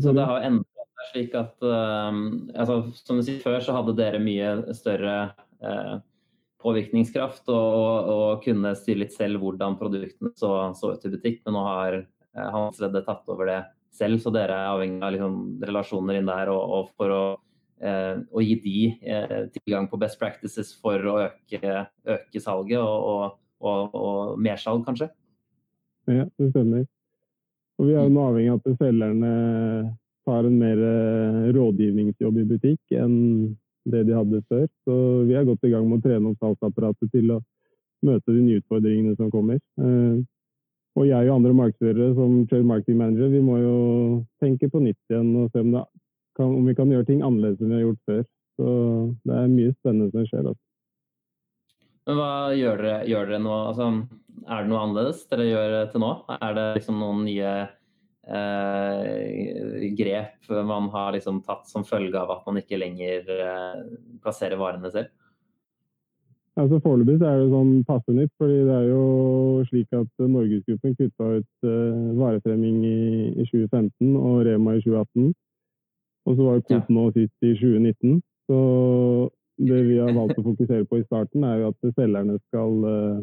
så 0.04 0.12
det 0.12 0.26
har 0.28 0.44
endra 0.44 0.84
seg 0.86 1.12
slik 1.14 1.38
at 1.40 1.64
uh, 1.64 2.12
altså, 2.52 2.82
Som 3.00 3.22
du 3.22 3.24
sier, 3.24 3.40
før 3.40 3.62
så 3.64 3.78
hadde 3.78 3.96
dere 3.98 4.20
mye 4.22 4.76
større 4.76 5.16
uh, 5.64 5.96
påvirkningskraft 6.66 7.50
og, 7.54 8.10
og, 8.12 8.44
kunne 8.46 8.74
styre 8.78 9.04
litt 9.04 9.16
selv 9.16 9.42
hvordan 9.44 9.78
produktene 9.80 10.34
så, 10.40 10.52
så 10.78 10.96
ut 10.96 11.08
i 11.08 11.14
butikk. 11.14 11.42
Men 11.46 11.58
nå 11.58 11.66
har 11.68 11.98
eh, 12.02 12.48
Hans 12.54 12.82
Redde 12.82 13.04
tatt 13.06 13.26
over 13.32 13.52
det 13.52 13.60
selv, 13.96 14.20
så 14.24 14.34
dere 14.34 14.58
er 14.58 14.72
avhengig 14.74 15.04
av 15.06 15.14
liksom, 15.16 15.36
relasjoner 15.66 16.20
inn 16.20 16.32
der. 16.32 16.52
Og, 16.54 16.78
og 16.78 16.90
for 16.98 17.14
å, 17.16 17.22
eh, 17.80 18.16
å, 18.30 18.44
gi 18.44 18.58
de 18.64 18.80
eh, 19.06 19.38
tilgang 19.60 19.90
på 19.92 20.00
best 20.02 20.20
practices 20.22 20.74
for 20.82 21.12
å 21.12 21.20
øke, 21.28 21.86
øke 22.18 22.44
salget 22.44 22.82
og, 22.82 23.38
og, 23.62 23.96
og 23.96 24.42
mersalg, 24.42 24.86
kanskje? 24.88 25.12
Ja, 26.12 26.28
det 26.38 26.52
stemmer. 26.52 26.86
Og 27.80 27.90
vi 27.90 27.96
er 27.98 28.08
jo 28.08 28.24
avhengig 28.24 28.54
av 28.54 28.60
at 28.62 28.80
selgerne 28.80 29.32
tar 30.26 30.48
en 30.48 30.58
mer 30.60 30.82
eh, 30.82 31.40
rådgivningsjobb 31.56 32.42
i 32.42 32.50
butikk 32.50 32.96
enn 32.98 33.16
det 33.92 34.06
de 34.08 34.16
hadde 34.18 34.44
før. 34.50 34.68
Så 34.88 34.96
vi 35.30 35.36
er 35.38 35.48
godt 35.48 35.66
i 35.66 35.72
gang 35.74 35.88
med 35.90 36.02
å 36.02 36.06
trene 36.06 36.32
opp 36.32 36.42
salgsapparatet 36.44 37.12
til 37.14 37.36
å 37.36 37.42
møte 38.06 38.34
de 38.34 38.42
nye 38.44 38.62
utfordringene 38.62 39.16
som 39.20 39.32
kommer. 39.34 39.60
Eh, 39.82 40.24
og 40.96 41.08
jeg 41.10 41.28
og 41.28 41.36
andre 41.36 41.56
markedsførere 41.58 42.14
som 42.16 42.38
trade 42.48 42.68
marketing 42.68 43.00
manager, 43.02 43.32
vi 43.34 43.42
må 43.44 43.58
jo 43.60 43.78
tenke 44.44 44.70
på 44.72 44.80
nytt 44.84 45.12
igjen 45.12 45.34
og 45.42 45.50
se 45.52 45.64
om, 45.64 45.74
kan, 46.38 46.54
om 46.54 46.70
vi 46.70 46.76
kan 46.78 46.92
gjøre 46.92 47.08
ting 47.10 47.24
annerledes 47.26 47.60
enn 47.60 47.74
vi 47.74 47.80
har 47.80 47.88
gjort 47.90 48.06
før. 48.12 48.22
Så 48.56 48.76
det 49.28 49.36
er 49.36 49.52
mye 49.52 49.74
spennende 49.76 50.14
som 50.14 50.30
skjer. 50.30 50.46
Altså. 50.52 50.64
Men 52.06 52.22
hva 52.22 52.30
gjør 52.56 52.84
dere, 52.86 53.00
gjør 53.12 53.32
dere 53.32 53.42
nå? 53.44 53.58
Altså, 53.72 53.90
er 54.46 54.64
det 54.64 54.72
noe 54.72 54.84
annerledes 54.86 55.26
dere 55.32 55.50
gjør 55.50 55.76
til 55.92 56.06
nå? 56.06 56.12
Er 56.38 56.56
det 56.56 56.66
liksom 56.78 57.02
noen 57.02 57.26
nye 57.28 57.52
eh, 58.28 59.86
grep 59.98 60.50
man 60.66 60.90
har 60.94 61.14
liksom 61.16 61.42
tatt 61.46 61.68
som 61.70 61.86
følge 61.86 62.18
av 62.20 62.32
at 62.34 62.48
man 62.48 62.62
ikke 62.62 62.80
lenger 62.82 63.30
eh, 63.36 63.86
plasserer 64.24 64.60
varene 64.60 64.92
selv? 64.94 65.14
Altså 66.56 66.80
Foreløpig 66.80 67.20
er 67.20 67.42
det 67.42 67.48
sånn 67.52 67.72
passe 67.84 68.14
nytt, 68.16 68.32
fordi 68.40 68.62
det 68.64 68.76
er 68.78 68.86
jo 68.88 69.06
slik 69.68 69.96
at 69.98 70.22
Norgesgruppen 70.24 70.94
kutta 70.96 71.32
ut 71.42 71.68
eh, 71.68 72.06
varefremming 72.16 72.78
i, 72.88 73.00
i, 73.34 73.48
2015 73.50 74.14
og 74.16 74.38
Rema 74.48 74.78
i 74.78 74.84
2018. 74.86 75.34
Og 76.26 76.38
så 76.38 76.46
var 76.48 76.64
Coop 76.70 76.88
nå 76.96 77.10
sist 77.18 77.36
i 77.44 77.52
2019. 77.60 78.22
Så 78.48 78.60
det 79.68 79.82
vi 79.90 80.00
har 80.00 80.16
valgt 80.16 80.40
å 80.40 80.46
fokusere 80.48 80.88
på 80.88 81.02
i 81.02 81.06
starten, 81.10 81.44
er 81.44 81.60
jo 81.60 81.74
at 81.74 81.92
selgerne 82.00 82.40
skal 82.48 82.88
uh, 82.88 83.20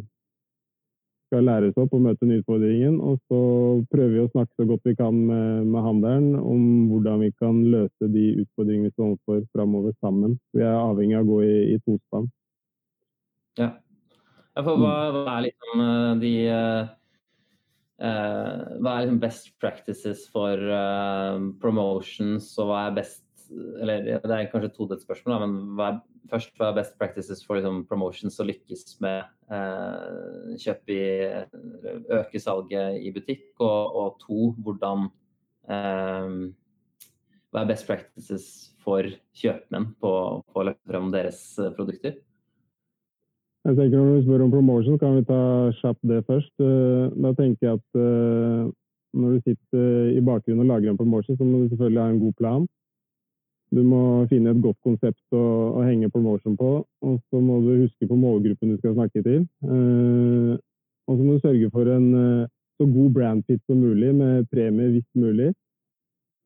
skal 1.32 1.46
læres 1.48 1.78
opp 1.80 1.94
og 1.96 2.02
møte 2.04 2.26
den 2.26 2.42
utfordringen. 2.42 2.98
Og 3.00 3.16
så 3.30 3.40
prøver 3.92 4.12
vi 4.12 4.20
å 4.20 4.30
snakke 4.34 4.52
så 4.60 4.66
godt 4.68 4.84
vi 4.84 4.96
kan 4.98 5.16
med, 5.16 5.70
med 5.72 5.86
handelen 5.86 6.34
om 6.36 6.66
hvordan 6.90 7.24
vi 7.24 7.30
kan 7.40 7.62
løse 7.72 8.08
de 8.12 8.26
utfordringene 8.42 8.90
vi 8.90 8.92
står 8.92 9.14
overfor 9.14 9.46
framover 9.56 9.96
sammen. 10.04 10.36
Vi 10.52 10.64
er 10.66 10.76
avhengig 10.76 11.16
av 11.16 11.24
å 11.24 11.30
gå 11.32 11.38
i, 11.46 11.54
i 11.72 11.78
tospann. 11.86 12.28
Ja. 13.60 13.72
For 14.60 14.76
hva, 14.76 14.96
hva, 15.14 15.38
er 15.38 15.46
liksom 15.46 15.80
de 16.20 16.32
uh, 16.52 16.90
Hva 18.02 18.92
er 18.92 19.06
liksom 19.06 19.20
best 19.22 19.48
practices 19.62 20.26
for 20.28 20.60
uh, 20.60 21.40
promotions, 21.62 22.50
og 22.60 22.68
hva 22.68 22.86
er 22.90 22.98
best 23.00 23.24
Eller 23.82 24.06
det 24.06 24.36
er 24.36 24.48
kanskje 24.50 24.70
et 24.70 24.76
todelt 24.76 25.04
spørsmål, 25.04 25.42
men 25.42 25.56
hva 25.76 25.88
er 25.92 26.00
først 26.30 26.56
hva 26.58 26.70
er 26.70 26.78
best 26.78 26.96
practices 27.00 27.42
for 27.44 27.58
liksom, 27.58 27.82
promotions 27.90 28.40
å 28.40 28.46
lykkes 28.48 28.96
med 29.04 29.22
eh, 29.52 30.56
kjøp 30.62 30.92
i 30.94 31.02
Øke 32.18 32.40
salget 32.42 32.98
i 33.02 33.12
butikk, 33.14 33.48
og, 33.60 33.96
og 34.00 34.18
to, 34.22 34.50
hvordan 34.64 35.08
eh, 35.68 36.34
Hva 37.52 37.64
er 37.64 37.68
best 37.68 37.88
practices 37.88 38.46
for 38.82 39.06
kjøpmenn 39.38 39.92
på, 40.02 40.12
på 40.48 40.62
å 40.62 40.68
løpe 40.70 40.88
frem 40.88 41.10
deres 41.14 41.42
eh, 41.60 41.72
produkter? 41.76 42.20
Jeg 43.62 43.78
tenker 43.78 43.98
Når 43.98 44.16
du 44.16 44.22
spør 44.26 44.44
om 44.46 44.54
promotion, 44.54 44.98
kan 44.98 45.18
vi 45.18 45.26
ta 45.28 45.42
kjapt 45.78 46.06
det 46.10 46.22
først. 46.26 46.54
Eh, 46.58 47.10
da 47.22 47.34
tenker 47.38 47.68
jeg 47.68 47.78
at 47.78 48.00
eh, 48.00 48.70
når 49.12 49.34
du 49.34 49.42
sitter 49.44 50.14
i 50.16 50.22
bakgrunnen 50.24 50.64
og 50.64 50.70
lager 50.72 50.90
en 50.90 50.98
promotion, 50.98 51.36
så 51.36 51.46
må 51.46 51.62
du 51.62 51.68
selvfølgelig 51.70 52.02
ha 52.02 52.08
en 52.10 52.22
god 52.22 52.38
plan. 52.40 52.64
Du 53.72 53.80
må 53.86 54.26
finne 54.28 54.52
et 54.52 54.60
godt 54.60 54.76
konsept 54.84 55.22
å, 55.32 55.42
å 55.80 55.84
henge 55.86 56.10
promotion 56.12 56.56
på, 56.60 56.72
og 56.84 57.14
så 57.32 57.40
må 57.40 57.60
du 57.64 57.70
huske 57.86 58.08
på 58.08 58.18
målgruppen 58.20 58.74
du 58.74 58.80
skal 58.80 58.98
snakke 58.98 59.22
til. 59.24 59.46
Eh, 59.64 60.52
og 61.08 61.16
så 61.16 61.24
må 61.24 61.36
du 61.36 61.46
sørge 61.46 61.70
for 61.72 61.88
en 61.88 62.08
eh, 62.18 62.50
så 62.76 62.88
god 62.88 63.12
brandfit 63.16 63.62
som 63.64 63.80
mulig, 63.80 64.12
med 64.16 64.48
premie 64.52 64.92
hvis 64.92 65.08
mulig. 65.16 65.52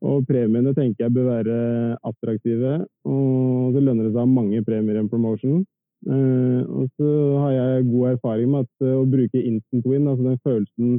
Og 0.07 0.27
premiene 0.29 0.75
tenker 0.77 1.07
jeg 1.07 1.15
bør 1.17 1.31
være 1.33 1.57
attraktive, 2.05 2.77
og 3.09 3.75
så 3.75 3.83
lønner 3.83 4.07
det 4.07 4.13
seg 4.13 4.21
å 4.21 4.27
ha 4.27 4.31
mange 4.31 4.63
premier 4.67 4.99
i 4.99 5.03
en 5.03 5.11
promotion. 5.11 5.65
Eh, 6.07 6.63
og 6.63 6.87
så 6.95 7.11
har 7.43 7.53
jeg 7.57 7.87
god 7.91 8.09
erfaring 8.13 8.51
med 8.53 8.67
at 8.67 8.87
eh, 8.87 8.95
å 8.95 9.07
bruke 9.09 9.43
instant 9.43 9.87
win, 9.89 10.07
altså 10.07 10.29
den 10.29 10.43
følelsen 10.45 10.99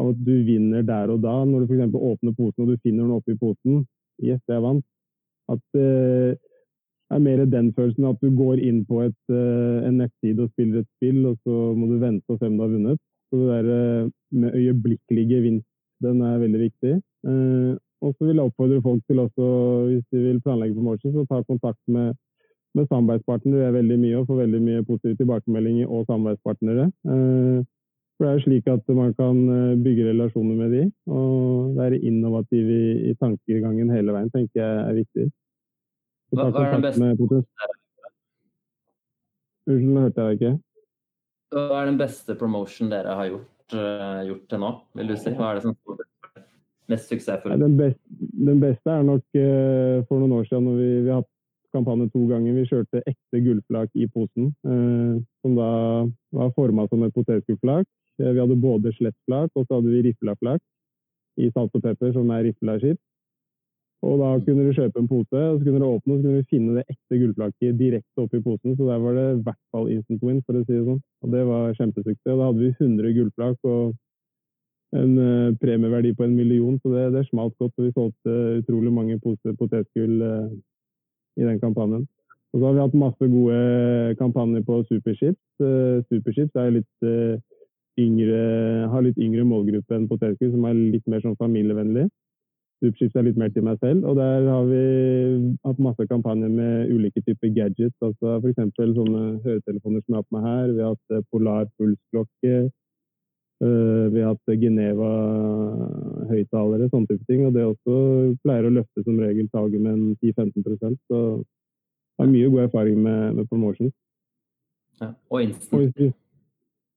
av 0.00 0.10
at 0.12 0.24
du 0.26 0.34
vinner 0.44 0.84
der 0.84 1.12
og 1.12 1.22
da, 1.24 1.38
når 1.48 1.64
du 1.64 1.72
f.eks. 1.72 1.96
åpner 1.96 2.36
posen 2.36 2.64
og 2.64 2.72
du 2.72 2.80
finner 2.84 3.06
noe 3.06 3.22
oppi 3.22 3.36
posen 3.40 3.84
Yes, 4.22 4.42
jeg 4.46 4.60
vant. 4.62 4.84
At 5.52 5.62
det 5.76 5.86
eh, 6.32 6.40
er 7.12 7.20
mer 7.20 7.44
den 7.44 7.72
følelsen 7.76 8.08
at 8.08 8.20
du 8.24 8.30
går 8.36 8.60
inn 8.64 8.82
på 8.88 9.02
et, 9.06 9.20
eh, 9.30 9.86
en 9.88 10.00
nettside 10.00 10.46
og 10.46 10.52
spiller 10.54 10.80
et 10.80 10.90
spill, 10.96 11.20
og 11.28 11.36
så 11.44 11.56
må 11.76 11.88
du 11.90 11.98
vente 12.00 12.32
og 12.32 12.38
se 12.38 12.48
om 12.48 12.56
du 12.56 12.64
har 12.64 12.72
vunnet. 12.72 13.00
Så 13.28 13.40
det 13.40 13.48
der 13.52 13.70
eh, 13.76 14.10
med 14.32 14.56
øyeblikkelig 14.56 15.24
gevinst, 15.28 15.68
den 16.02 16.22
er 16.24 16.40
veldig 16.42 16.60
viktig. 16.60 16.94
Og 18.02 18.14
så 18.16 18.26
vil 18.26 18.34
jeg 18.40 18.48
oppfordre 18.48 18.82
folk 18.82 19.02
til 19.06 19.20
også, 19.22 19.48
hvis 19.86 20.06
de 20.10 20.22
vil 20.24 20.40
planlegge 20.42 20.74
promotion, 20.74 21.12
så 21.14 21.22
ta 21.30 21.42
kontakt 21.46 21.78
med, 21.86 22.16
med 22.74 22.88
samarbeidspartnere. 22.90 23.60
Det 23.60 23.66
er 23.68 23.76
veldig 23.76 23.98
mye 24.02 24.16
og 24.18 24.26
får 24.26 24.40
veldig 24.40 24.62
mye 24.64 24.86
positive 24.88 25.20
tilbakemeldinger 25.20 25.86
og 25.86 26.08
samarbeidspartnere. 26.08 26.88
For 27.04 28.26
det 28.26 28.30
er 28.30 28.34
jo 28.34 28.44
slik 28.46 28.72
at 28.74 28.90
man 28.98 29.14
kan 29.20 29.38
bygge 29.84 30.08
relasjoner 30.08 30.56
med 30.64 30.74
de, 30.74 30.82
og 31.06 31.76
være 31.78 32.02
innovativ 32.10 32.74
i, 32.80 32.82
i 33.12 33.14
tankegangen 33.22 33.94
hele 33.94 34.16
veien, 34.16 34.34
tenker 34.34 34.58
jeg 34.64 34.82
er 34.88 34.98
viktig. 34.98 35.28
Hva, 36.32 36.46
hva, 36.48 36.62
er 36.64 36.78
den 36.78 36.84
beste, 36.86 37.40
Unnskyld, 39.68 39.98
hørte 40.00 40.24
jeg 40.26 40.38
ikke. 40.38 40.52
Hva 41.52 41.82
er 41.82 41.90
den 41.90 41.98
beste 42.00 42.36
promotion 42.40 42.88
dere 42.90 43.16
har 43.18 43.28
gjort, 43.28 43.74
uh, 43.76 44.22
gjort 44.26 44.46
til 44.48 44.62
nå, 44.62 44.70
vil 44.98 45.12
du 45.12 45.18
si? 45.20 45.34
Hva 45.36 45.50
er 45.50 45.60
det 45.60 45.66
som 45.66 45.76
er 45.76 46.46
mest 46.90 47.12
suksessfullt? 47.12 47.60
Den, 47.60 47.76
best, 47.78 48.00
den, 48.48 48.62
beste 48.64 48.94
er 48.94 49.04
nok 49.06 49.26
uh, 49.36 50.00
for 50.08 50.22
noen 50.22 50.38
år 50.38 50.48
siden 50.48 50.66
når 50.70 50.80
vi, 50.80 50.88
vi 51.04 51.12
har 51.12 51.20
hatt 51.20 51.30
kampanje 51.76 52.08
to 52.16 52.24
ganger. 52.32 52.56
Vi 52.56 52.66
kjørte 52.72 53.04
ekte 53.04 53.44
gullflak 53.44 53.92
i 53.92 54.08
posen, 54.16 54.50
uh, 54.64 55.20
som 55.44 55.60
da 55.60 55.70
var 56.40 56.56
forma 56.56 56.88
som 56.88 57.04
et 57.04 57.14
potetgullflak. 57.14 57.86
vi 58.22 58.38
hadde 58.40 58.60
både 58.60 58.92
slettflak 58.96 59.52
og 59.54 59.66
så 59.66 59.78
hadde 59.78 59.92
vi 59.92 60.02
riflaflak 60.08 60.60
i 61.40 61.48
salt 61.52 61.76
og 61.76 61.84
pepper, 61.84 62.12
som 62.16 62.30
er 62.32 62.48
riflaskitt. 62.48 63.00
Og 64.02 64.18
da 64.18 64.30
kunne 64.42 64.64
du 64.66 64.74
kjøpe 64.74 64.98
en 64.98 65.08
pose, 65.08 65.38
og 65.38 65.58
så 65.58 65.64
kunne 65.64 65.78
du 65.78 65.86
åpne 65.86 66.14
og 66.14 66.18
så 66.18 66.26
kunne 66.26 66.42
du 66.42 66.48
finne 66.50 66.72
det 66.74 66.82
ekte 66.90 67.18
gullflaket 67.20 67.76
direkte 67.78 68.24
oppi 68.24 68.40
posen. 68.42 68.74
Så 68.74 68.86
der 68.88 69.02
var 69.02 69.14
det 69.14 69.26
i 69.30 69.42
hvert 69.46 69.60
fall 69.70 69.90
instant 69.94 70.24
win, 70.26 70.40
for 70.46 70.58
å 70.58 70.62
si 70.64 70.74
det 70.74 70.86
sånn. 70.88 71.02
Og 71.22 71.34
det 71.34 71.42
var 71.46 71.76
kjempesuksess. 71.78 72.32
Og 72.32 72.40
da 72.40 72.48
hadde 72.48 72.64
vi 72.64 72.72
100 72.72 73.12
gullflak 73.18 73.68
og 73.70 73.92
en 74.98 75.12
uh, 75.16 75.54
premieverdi 75.62 76.12
på 76.18 76.26
en 76.26 76.34
million, 76.36 76.80
så 76.82 76.90
det, 76.96 77.04
det 77.14 77.22
smalt 77.28 77.54
godt. 77.62 77.76
Og 77.78 77.86
vi 77.86 77.92
solgte 77.94 78.34
utrolig 78.58 78.92
mange 78.92 79.20
poser 79.22 79.54
potetgull 79.60 80.18
uh, 80.26 80.50
i 81.38 81.46
den 81.46 81.62
kampanjen. 81.62 82.08
Og 82.52 82.58
så 82.58 82.66
har 82.66 82.74
vi 82.74 82.82
hatt 82.82 82.98
masse 82.98 83.28
gode 83.36 84.16
kampanjer 84.18 84.66
på 84.66 84.80
Superchips. 84.90 85.44
Uh, 85.62 86.02
Superchips 86.10 86.58
er 86.58 86.74
litt 86.80 87.06
yngre, 88.02 88.42
har 88.90 89.06
litt 89.06 89.18
yngre 89.20 89.46
målgruppe 89.46 89.94
enn 89.94 90.10
potetgull, 90.10 90.50
som 90.56 90.66
er 90.66 90.82
litt 90.96 91.06
mer 91.06 91.22
sånn 91.22 91.38
familievennlig. 91.38 92.08
Superchips 92.82 93.14
er 93.14 93.26
litt 93.28 93.36
mer 93.38 93.50
til 93.54 93.62
meg 93.62 93.78
selv. 93.78 94.02
Og 94.10 94.16
der 94.18 94.48
har 94.50 94.64
vi 94.66 94.82
hatt 95.62 95.82
masse 95.82 96.06
kampanjer 96.10 96.50
med 96.50 96.90
ulike 96.90 97.22
typer 97.22 97.52
gadgets. 97.54 97.94
altså 98.02 98.40
F.eks. 98.40 98.56
sånne 98.74 99.20
høretelefoner 99.44 100.02
som 100.02 100.14
jeg 100.14 100.18
har 100.18 100.24
på 100.26 100.36
meg 100.36 100.46
her. 100.48 100.72
Vi 100.72 100.82
har 100.82 100.96
hatt 100.96 101.14
eh, 101.14 101.26
Polar 101.30 101.68
pulsklokke. 101.78 102.56
Eh, 103.62 104.06
vi 104.10 104.24
har 104.24 104.32
hatt 104.34 104.54
Geneva 104.58 105.10
høyttalere, 106.32 106.88
sånne 106.90 107.06
type 107.12 107.28
ting. 107.30 107.44
Og 107.46 107.54
det 107.54 107.68
også 107.68 107.98
pleier 108.42 108.66
å 108.66 108.74
løfte 108.74 109.04
som 109.06 109.20
regel 109.22 109.46
taket 109.52 109.78
med 109.78 109.92
en 109.92 110.16
10-15% 110.18 110.98
Så 111.06 111.20
jeg 111.38 112.24
har 112.24 112.32
mye 112.32 112.50
god 112.50 112.64
erfaring 112.64 112.98
med, 113.04 113.36
med 113.38 113.46
promotions. 113.52 113.94
Ja, 114.98 115.12
og 115.30 115.42
instant. 115.46 116.02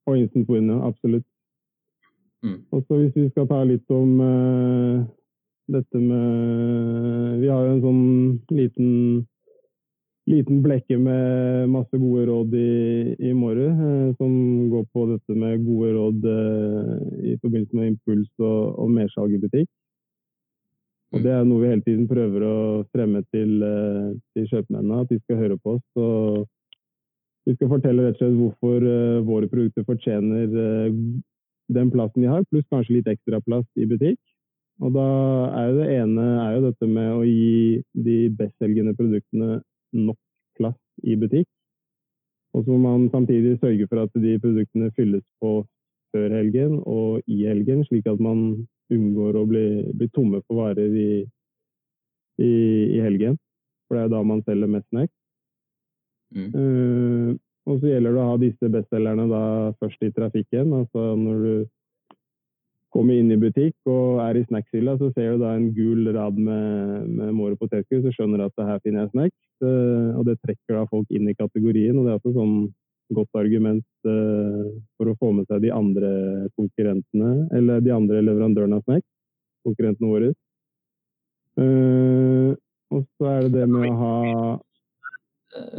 Og, 0.05 0.17
instant 0.17 0.49
win, 0.49 0.73
absolutt. 0.81 1.25
Mm. 2.41 2.57
Og 2.73 2.81
så 2.87 2.97
hvis 3.03 3.13
vi 3.15 3.29
skal 3.29 3.47
ta 3.49 3.61
litt 3.65 3.93
om 3.93 4.17
dette 5.67 5.97
med 5.97 7.39
Vi 7.41 7.47
har 7.49 7.65
jo 7.65 7.71
en 7.73 7.83
sånn 7.83 8.03
liten, 8.53 8.89
liten 10.29 10.61
blekke 10.65 10.97
med 11.01 11.71
masse 11.73 11.97
gode 12.01 12.25
råd 12.29 12.53
i, 12.57 13.15
i 13.29 13.33
morgen, 13.37 13.79
eh, 13.87 14.11
som 14.19 14.31
går 14.71 14.85
på 14.93 15.07
dette 15.13 15.37
med 15.37 15.65
gode 15.65 15.93
råd 15.95 16.27
eh, 16.31 16.91
i 17.31 17.37
forbindelse 17.41 17.79
med 17.79 17.93
impuls 17.93 18.29
og, 18.41 18.75
og 18.81 18.93
mersalg 18.93 19.37
i 19.37 19.41
butikk. 19.41 19.69
Og 21.15 21.23
Det 21.23 21.31
er 21.31 21.45
noe 21.47 21.61
vi 21.61 21.71
hele 21.71 21.85
tiden 21.85 22.09
prøver 22.09 22.43
å 22.43 22.57
fremme 22.91 23.23
til, 23.31 23.61
eh, 23.63 24.11
til 24.35 24.49
kjøpmennene, 24.51 25.01
at 25.01 25.13
de 25.13 25.21
skal 25.23 25.41
høre 25.41 25.57
på 25.61 25.77
oss. 25.77 25.85
Og 25.95 26.45
vi 27.45 27.53
skal 27.55 27.71
fortelle 27.71 28.05
rett 28.05 28.17
og 28.17 28.23
slett 28.23 28.39
hvorfor 28.39 28.85
våre 29.27 29.47
produkter 29.47 29.85
fortjener 29.85 30.47
den 30.49 31.91
plassen 31.93 32.23
de 32.23 32.31
har, 32.31 32.41
pluss 32.49 32.65
kanskje 32.73 32.95
litt 32.97 33.09
ekstra 33.11 33.37
plass 33.45 33.67
i 33.77 33.85
butikk. 33.85 34.17
Og 34.83 34.91
da 34.95 35.07
er 35.55 35.69
jo 35.69 35.75
det 35.79 35.91
ene 35.95 36.25
er 36.43 36.55
jo 36.55 36.63
dette 36.65 36.87
med 36.89 37.11
å 37.13 37.21
gi 37.23 37.81
de 38.07 38.17
bestselgende 38.35 38.95
produktene 38.97 39.61
nok 39.95 40.19
plass 40.57 40.79
i 41.03 41.15
butikk. 41.19 41.47
Og 42.55 42.63
så 42.63 42.75
må 42.75 42.91
man 42.97 43.09
samtidig 43.11 43.57
sørge 43.59 43.87
for 43.91 44.03
at 44.03 44.19
de 44.19 44.35
produktene 44.39 44.91
fylles 44.95 45.23
på 45.43 45.57
før 46.15 46.35
helgen 46.37 46.77
og 46.87 47.23
i 47.27 47.41
helgen, 47.47 47.83
slik 47.87 48.07
at 48.07 48.21
man 48.23 48.67
unngår 48.93 49.39
å 49.39 49.47
bli, 49.49 49.65
bli 49.97 50.07
tomme 50.15 50.39
for 50.45 50.61
varer 50.61 50.91
i, 50.95 51.09
i, 52.39 52.51
i, 52.95 52.99
helgen. 53.03 53.35
For 53.87 53.97
det 53.97 54.05
er 54.05 54.13
da 54.13 54.21
man 54.27 54.43
selger 54.47 54.71
mest 54.71 54.87
snacks. 54.91 55.13
Mm. 56.35 56.51
Uh, 56.55 57.31
og 57.65 57.79
så 57.81 57.89
gjelder 57.89 58.15
det 58.15 58.21
å 58.21 58.29
ha 58.29 58.37
disse 58.39 58.69
bestselgerne 58.71 59.25
da 59.31 59.43
først 59.81 60.03
i 60.05 60.13
trafikken. 60.15 60.73
Altså 60.79 61.15
når 61.19 61.43
du 61.43 61.53
kommer 62.95 63.17
inn 63.19 63.33
i 63.33 63.39
butikk 63.39 63.75
og 63.91 64.21
er 64.23 64.39
i 64.39 64.45
snackshylla, 64.45 64.95
så 64.99 65.09
ser 65.15 65.35
du 65.35 65.43
da 65.43 65.51
en 65.55 65.67
gul 65.75 66.07
rad 66.15 66.37
med, 66.39 67.09
med 67.11 67.33
Måre 67.35 67.57
potetgull, 67.59 68.03
så 68.05 68.13
skjønner 68.15 68.39
du 68.39 68.45
at 68.47 68.65
her 68.69 68.81
finner 68.85 69.03
jeg 69.03 69.11
snacks. 69.11 69.37
Uh, 69.63 70.15
og 70.15 70.23
det 70.29 70.37
trekker 70.43 70.77
da 70.77 70.85
folk 70.91 71.11
inn 71.15 71.27
i 71.31 71.35
kategorien. 71.35 71.97
og 71.99 72.07
Det 72.07 72.13
er 72.13 72.19
også 72.21 72.35
sånn 72.37 72.55
godt 73.15 73.39
argument 73.39 73.85
uh, 74.07 74.71
for 74.95 75.11
å 75.11 75.17
få 75.19 75.33
med 75.35 75.49
seg 75.51 75.65
de 75.65 75.73
andre 75.75 76.11
konkurrentene, 76.55 77.33
eller 77.55 77.83
de 77.83 77.93
andre 77.95 78.23
leverandørene 78.23 78.79
av 78.79 78.87
snacks, 78.87 79.09
konkurrentene 79.67 80.13
våre. 80.13 80.31
Uh, 81.59 82.55
og 82.95 83.03
så 83.17 83.31
er 83.31 83.45
det 83.45 83.59
det 83.59 83.67
med 83.71 83.89
å 83.89 83.99
ha 83.99 84.15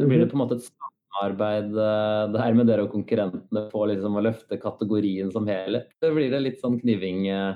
Blir 0.01 0.23
det 0.23 0.31
på 0.31 0.37
en 0.37 0.41
måte 0.41 0.57
et 0.57 0.69
samarbeid 1.17 1.77
eh, 1.77 2.31
der 2.33 2.53
med 2.53 2.67
dere 2.67 2.85
og 2.85 2.91
konkurrentene 2.91 3.67
på 3.71 3.85
liksom 3.89 4.17
å 4.17 4.23
løfte 4.23 4.59
kategorien 4.61 5.31
som 5.31 5.47
helhet? 5.47 5.89
Det 6.01 6.11
blir 6.13 6.31
det 6.31 6.41
litt 6.43 6.61
sånn 6.61 6.79
kniving, 6.79 7.27
eh, 7.27 7.55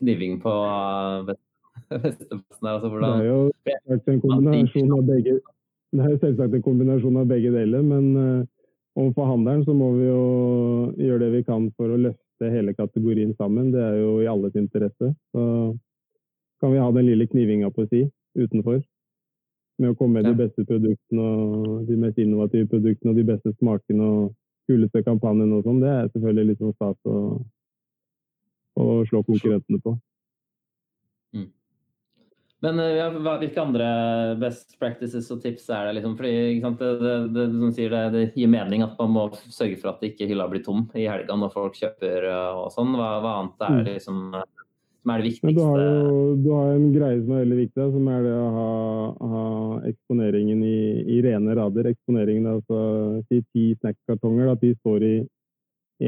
kniving 0.00 0.40
på 0.40 0.52
vesteplassen 1.90 2.66
her? 2.66 2.74
Altså, 2.74 2.90
hvordan... 2.90 3.18
Det 3.18 3.24
er 3.24 3.30
jo 3.30 3.40
selvsagt 3.62 4.08
en 4.08 4.20
kombinasjon 4.24 4.92
av 4.98 5.06
begge, 5.06 5.38
det 5.92 6.04
er 6.04 6.20
selvsagt 6.20 6.58
en 6.58 6.66
kombinasjon 6.66 7.16
av 7.22 7.26
begge 7.30 7.54
deler, 7.54 7.82
men 7.86 8.12
overfor 8.96 9.30
handelen 9.30 9.64
så 9.64 9.74
må 9.76 9.92
vi 9.96 10.06
jo 10.08 10.22
gjøre 10.98 11.22
det 11.26 11.32
vi 11.38 11.42
kan 11.46 11.70
for 11.76 11.92
å 11.92 12.00
løfte 12.00 12.52
hele 12.52 12.74
kategorien 12.76 13.32
sammen. 13.36 13.70
Det 13.72 13.80
er 13.80 14.00
jo 14.00 14.18
i 14.24 14.28
alles 14.28 14.56
interesse. 14.58 15.12
Så 15.32 15.44
kan 16.60 16.72
vi 16.72 16.80
ha 16.80 16.90
den 16.92 17.06
lille 17.08 17.28
knivinga 17.28 17.70
på 17.72 17.86
si 17.90 18.06
utenfor 18.36 18.82
med 19.82 19.92
å 19.92 19.98
komme 19.98 20.18
med 20.18 20.28
ja. 20.28 20.32
de 20.32 20.46
beste 20.46 20.64
produktene 20.68 21.22
og 21.26 21.86
de 21.88 21.98
mest 22.00 22.18
innovative 22.22 22.68
produktene 22.70 23.12
og 23.12 23.20
de 23.20 23.26
beste 23.28 23.52
smakene 23.58 24.08
og 24.08 24.34
kuleste 24.70 25.02
kampanjene 25.06 25.58
og 25.58 25.66
sånn, 25.66 25.82
det 25.82 25.92
er 25.92 26.10
selvfølgelig 26.10 26.50
litt 26.50 26.62
sånn 26.62 26.74
stas 26.74 27.10
å, 27.10 27.20
å, 28.80 28.86
slå 29.08 29.22
konkurrentene 29.28 29.80
på. 29.84 29.94
Mm. 31.36 31.46
Men 32.64 32.80
eh, 32.82 32.96
ja, 32.98 33.06
hvilke 33.12 33.62
andre 33.62 33.88
best 34.40 34.74
practices 34.80 35.28
og 35.34 35.42
tips 35.44 35.68
er 35.70 35.88
det? 35.88 35.98
Liksom? 36.00 36.16
Fordi, 36.18 36.34
det, 36.80 36.92
det, 37.36 37.46
det, 37.54 37.72
sier, 37.76 37.96
det, 38.14 38.24
gir 38.34 38.50
mening 38.50 38.82
at 38.86 38.96
man 38.98 39.14
må 39.14 39.26
sørge 39.44 39.78
for 39.82 39.92
at 39.92 40.06
ikke 40.08 40.28
hylla 40.30 40.48
blir 40.50 40.64
tom 40.66 40.86
i 40.96 41.06
helga 41.06 41.36
når 41.38 41.54
folk 41.54 41.78
kjøper 41.78 42.30
eh, 42.32 42.62
og 42.64 42.72
sånn. 42.74 42.96
Hva, 42.98 43.10
hva 43.22 43.38
annet 43.42 43.68
er 43.68 43.76
det 43.76 43.84
mm. 43.84 43.98
liksom 44.00 44.22
som 45.06 45.12
er 45.14 45.22
det 45.22 45.30
viktigste? 45.30 45.54
Du 45.54 45.62
har, 45.62 45.80
jo, 45.80 46.34
du 46.42 46.48
har 46.50 46.72
en 46.74 46.86
greie 46.90 47.20
som 47.20 47.30
er 47.30 47.44
veldig 47.44 47.58
viktig, 47.60 47.84
som 47.94 48.08
er 48.10 48.24
det 48.26 48.32
å 48.34 48.46
ha, 48.56 48.70
ha 49.30 49.44
eksponeringen 49.86 50.64
i, 50.66 50.78
i, 51.14 51.20
rene 51.22 51.54
rader. 51.54 51.86
Eksponeringen, 51.92 52.48
altså 52.50 52.80
si 53.28 53.38
ti 53.54 53.68
snackkartonger, 53.78 54.50
at 54.50 54.64
de 54.64 54.72
står 54.80 55.06
i 55.06 55.14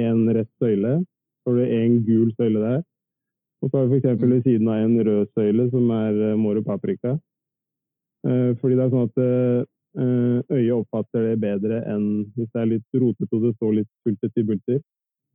en 0.02 0.26
rett 0.34 0.50
søyle. 0.58 0.96
Så 1.44 1.54
har 1.54 1.60
du 1.60 1.76
en 1.78 1.96
gul 2.08 2.34
søyle 2.34 2.64
der. 2.64 2.82
Og 3.62 3.70
så 3.70 3.78
har 3.78 3.86
vi 3.86 4.02
f.eks. 4.02 4.26
ved 4.26 4.42
siden 4.42 4.68
av 4.74 4.82
en 4.82 4.98
rød 5.06 5.32
søyle, 5.38 5.70
som 5.70 5.94
er 5.94 6.20
uh, 6.32 6.36
Moro 6.38 6.66
paprika. 6.66 7.14
Uh, 8.26 8.50
fordi 8.58 8.74
det 8.74 8.84
er 8.84 8.92
sånn 8.96 9.08
at 9.08 9.22
uh, 9.22 9.62
øyet 10.58 10.74
oppfatter 10.74 11.30
det 11.30 11.40
bedre 11.42 11.80
enn 11.90 12.26
hvis 12.34 12.50
det 12.50 12.60
er 12.60 12.70
litt 12.74 12.98
rotete 12.98 13.34
og 13.34 13.46
det 13.46 13.54
står 13.56 13.78
litt 13.78 13.90
bultet 14.06 14.42
i 14.42 14.46
bulter. 14.50 14.82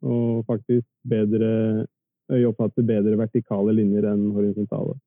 Og 0.03 0.43
faktisk 0.51 0.87
bedre 1.07 1.87
øyet 2.33 2.49
oppfatter 2.51 2.85
bedre 2.87 3.17
vertikale 3.19 3.75
linjer 3.77 4.09
enn 4.11 4.29
horisontale. 4.35 4.97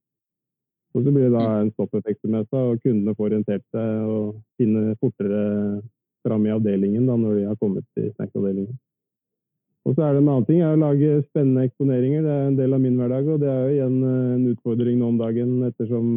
Og 0.97 1.05
så 1.05 1.13
blir 1.13 1.27
det 1.27 1.35
da 1.35 1.61
en 1.61 1.73
stoppeffekt 1.75 2.25
med 2.25 2.47
seg, 2.49 2.73
og 2.73 2.81
kundene 2.81 3.15
får 3.17 3.29
orientert 3.29 3.65
seg 3.75 4.09
og 4.09 4.39
finne 4.57 4.97
fortere 5.03 5.43
fram 6.27 6.47
i 6.49 6.55
avdelingen 6.55 7.05
da, 7.07 7.19
når 7.21 7.41
de 7.41 7.47
har 7.51 7.59
kommet 7.61 7.85
til 7.95 8.09
snacksavdelingen. 8.15 8.75
Og 9.87 9.95
så 9.95 10.03
er 10.03 10.17
det 10.17 10.23
en 10.23 10.31
annen 10.33 10.47
ting, 10.49 10.63
er 10.65 10.75
å 10.75 10.81
lage 10.81 11.21
spennende 11.29 11.69
eksponeringer. 11.69 12.25
Det 12.25 12.33
er 12.33 12.49
en 12.49 12.59
del 12.59 12.75
av 12.75 12.83
min 12.83 12.97
hverdag, 12.99 13.29
og 13.31 13.43
det 13.43 13.51
er 13.53 13.61
jo 13.63 13.75
igjen 13.77 13.99
eh, 14.03 14.33
en 14.35 14.49
utfordring 14.51 14.97
nå 14.99 15.11
om 15.13 15.21
dagen 15.21 15.53
ettersom 15.69 16.09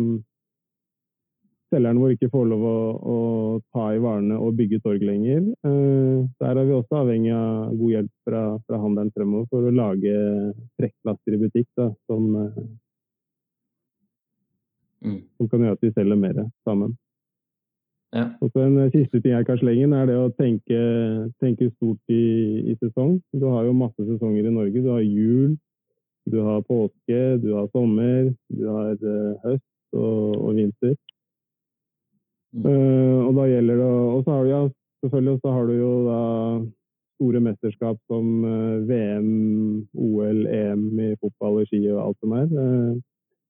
selgeren 1.70 2.00
vår 2.02 2.16
ikke 2.16 2.32
får 2.34 2.48
lov 2.50 2.64
å, 2.66 2.80
å, 2.98 3.18
ta 3.76 3.92
i 3.94 4.02
varene 4.02 4.40
og 4.42 4.56
bygge 4.58 4.82
torg 4.82 5.06
lenger. 5.06 5.44
Eh, 5.70 6.16
der 6.42 6.58
er 6.58 6.66
vi 6.66 6.78
også 6.80 7.04
avhengig 7.04 7.36
av 7.36 7.49
fra 9.10 9.22
fremover 9.24 9.50
for 9.52 9.68
å 9.68 9.74
lage 9.74 10.14
trekkplasser 10.80 11.36
i 11.36 11.42
butikk 11.42 11.68
da, 11.78 11.90
som, 12.10 12.26
mm. 15.06 15.22
som, 15.38 15.50
kan 15.50 15.66
gjøre 15.66 15.78
at 15.78 15.86
vi 15.86 15.94
selger 15.96 16.20
mer 16.20 16.42
sammen. 16.68 16.96
Ja. 18.16 18.26
Og 18.42 18.50
så 18.52 18.66
En 18.66 18.78
siste 18.90 19.22
ting 19.22 19.36
jeg 19.36 19.46
kan 19.46 19.60
slenge 19.62 19.86
inn, 19.86 19.94
er 19.94 20.08
det 20.10 20.18
å 20.18 20.32
tenke, 20.34 20.80
tenke 21.44 21.70
stort 21.76 22.14
i, 22.14 22.24
i, 22.72 22.78
sesong. 22.82 23.20
Du 23.34 23.46
har 23.52 23.68
jo 23.68 23.76
masse 23.78 24.02
sesonger 24.02 24.50
i 24.50 24.54
Norge. 24.54 24.82
Du 24.82 24.90
har 24.90 25.04
jul, 25.06 25.54
du 26.26 26.40
har 26.46 26.66
påske, 26.66 27.22
du 27.44 27.54
har 27.54 27.70
sommer, 27.76 28.32
du 28.50 28.66
har 28.66 28.98
uh, 28.98 29.38
høst 29.46 29.98
og, 29.98 30.42
og 30.42 30.58
vinter. 30.58 30.98
Uh, 32.58 33.28
og 33.28 33.36
da 33.38 33.44
gjelder 33.46 33.78
det 33.78 33.88
Og 33.94 34.24
så 34.26 34.34
har 34.34 34.44
du 34.44 34.50
ja, 34.50 34.62
selvfølgelig 35.06 35.40
så 35.44 35.52
har 35.54 35.68
du 35.70 35.74
jo 35.78 35.92
store 37.20 37.42
mesterskap 37.44 38.00
som 38.08 38.26
VM, 38.88 39.30
OL, 39.92 40.46
EM 40.48 40.84
i 41.04 41.10
fotball 41.20 41.60
og 41.60 41.68
ski 41.68 41.84
og 41.92 42.00
alt 42.06 42.20
som 42.24 42.36
er. 42.40 42.54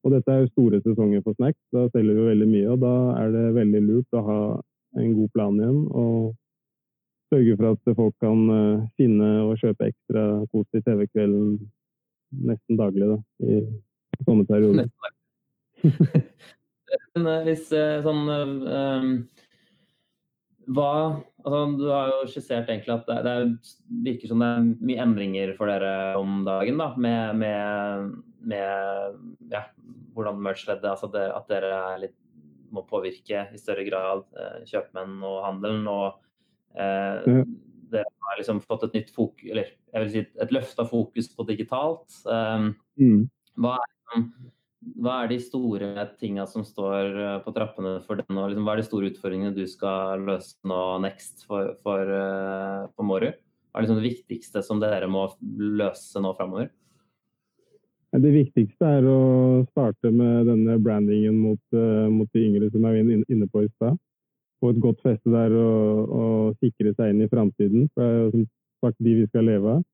Og 0.02 0.14
dette 0.16 0.34
er 0.34 0.42
jo 0.42 0.52
store 0.56 0.80
sesonger 0.82 1.22
for 1.22 1.38
snacks. 1.38 1.60
Da 1.76 1.86
selger 1.94 2.18
vi 2.18 2.28
veldig 2.32 2.48
mye, 2.50 2.68
og 2.74 2.82
da 2.82 2.94
er 3.22 3.34
det 3.36 3.46
veldig 3.60 3.82
lurt 3.86 4.18
å 4.18 4.24
ha 4.26 4.42
en 4.98 5.14
god 5.20 5.30
plan 5.36 5.60
igjen. 5.60 5.82
og 5.94 6.34
sørge 7.30 7.58
for 7.58 7.68
at 7.72 7.96
folk 7.96 8.16
kan 8.24 8.40
finne 8.98 9.28
og 9.46 9.58
kjøpe 9.62 9.92
ekstra 9.92 10.24
kos 10.50 10.66
i 10.74 10.82
TV-kvelden 10.86 11.60
nesten 12.50 12.80
daglig 12.80 13.10
da, 13.10 13.18
i 13.46 13.60
sånne 14.26 14.46
perioder. 14.50 14.90
Hvis 17.46 17.70
sånn 17.70 18.24
hva 20.70 20.92
altså, 21.44 21.60
Du 21.78 21.86
har 21.90 22.12
jo 22.12 22.30
skissert 22.30 22.70
egentlig 22.70 22.96
at 22.96 23.10
det, 23.10 23.20
det 23.26 24.04
virker 24.06 24.32
som 24.32 24.44
det 24.44 24.50
er 24.50 24.68
mye 24.92 25.06
endringer 25.06 25.54
for 25.58 25.72
dere 25.72 26.16
om 26.20 26.44
dagen. 26.48 26.80
da, 26.82 26.92
Med, 26.98 27.40
med, 27.42 28.12
med 28.54 29.54
ja, 29.54 29.64
hvordan 30.18 30.42
merch-leddet 30.46 30.92
altså 30.92 31.10
det, 31.14 31.26
At 31.36 31.50
dere 31.52 31.82
litt, 32.06 32.18
må 32.70 32.84
påvirke 32.86 33.48
i 33.50 33.58
større 33.58 33.82
grad 33.88 34.28
eh, 34.38 34.62
kjøpmenn 34.70 35.24
og 35.26 35.40
handelen. 35.42 35.88
Og 35.90 36.20
eh, 36.78 37.26
mm. 37.26 37.56
dere 37.90 38.12
har 38.28 38.38
liksom 38.38 38.62
fått 38.62 38.86
et 38.86 39.00
nytt 39.00 39.10
fokus, 39.16 39.48
eller 39.50 39.72
jeg 39.74 40.04
vil 40.04 40.12
si 40.14 40.22
et 40.46 40.54
løfta 40.54 40.86
fokus 40.86 41.32
på 41.34 41.48
digitalt. 41.50 42.20
Um, 42.30 42.76
mm. 43.02 43.24
Hva 43.58 43.80
er 43.80 43.90
liksom 43.90 44.28
hva 44.80 45.18
er 45.24 45.34
de 45.34 45.38
store 45.44 46.06
tinga 46.22 46.46
som 46.48 46.64
står 46.64 47.18
eh, 47.20 47.38
på 47.44 47.52
trappene 47.56 47.98
for 48.06 48.20
deg 48.20 48.30
Og 48.32 48.52
liksom, 48.52 48.64
hva 48.64 48.76
er 48.76 48.82
de 48.82 48.88
store 48.88 49.12
utfordringene 49.12 49.56
du 49.56 49.66
skal 49.68 50.24
løse 50.24 50.56
nå 50.68 50.82
next 51.04 51.44
for, 51.48 51.74
for, 51.84 52.14
for 52.96 53.08
Mårud? 53.08 53.36
Hva 53.70 53.82
er 53.82 53.86
liksom 53.86 54.00
det 54.00 54.08
viktigste 54.08 54.64
som 54.66 54.80
dere 54.82 55.10
må 55.12 55.28
løse 55.60 56.24
nå 56.24 56.32
framover? 56.38 56.72
Det 58.10 58.32
viktigste 58.34 58.88
er 58.98 59.06
å 59.06 59.20
starte 59.70 60.10
med 60.10 60.48
denne 60.50 60.80
brandingen 60.82 61.36
mot, 61.38 61.62
uh, 61.78 62.08
mot 62.10 62.30
de 62.34 62.42
yngre 62.42 62.72
som 62.74 62.88
er 62.90 62.98
inne 63.04 63.48
på 63.54 63.62
i 63.68 63.70
stad. 63.76 64.00
Få 64.60 64.72
et 64.74 64.82
godt 64.82 65.04
feste 65.06 65.30
der 65.30 65.54
og, 65.54 66.10
og 66.10 66.64
sikre 66.64 66.96
seg 66.98 67.14
inn 67.14 67.22
i 67.22 67.30
framtiden. 67.30 67.86
Det 67.94 68.08
er 68.08 68.32
som 68.34 68.48
sagt 68.82 68.98
de 69.06 69.14
vi 69.20 69.28
skal 69.30 69.46
leve 69.46 69.78
av. 69.78 69.86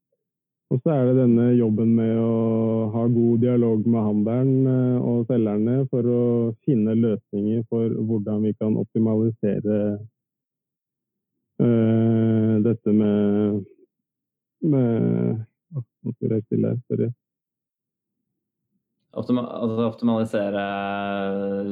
Og 0.74 0.80
så 0.82 0.96
er 0.96 1.04
det 1.06 1.20
denne 1.20 1.52
jobben 1.54 1.92
med 1.94 2.18
å 2.18 2.90
ha 2.94 3.04
god 3.12 3.44
dialog 3.44 3.84
med 3.86 4.02
handelen 4.02 4.70
eh, 4.72 4.98
og 4.98 5.28
selgerne 5.30 5.76
for 5.92 6.10
å 6.10 6.24
finne 6.66 6.96
løsninger 6.98 7.62
for 7.70 7.94
hvordan 7.94 8.48
vi 8.48 8.54
kan 8.58 8.78
optimalisere 8.82 9.78
uh, 11.62 12.56
dette 12.66 12.96
med, 12.96 13.62
med 14.66 15.44
Nå 15.76 16.12
står 16.14 16.36
jeg 16.36 16.44
stille 16.46 16.70
her, 16.70 16.82
sorry. 16.86 17.08
Optima, 19.18 19.42
altså 19.58 19.88
optimalisere 19.88 20.66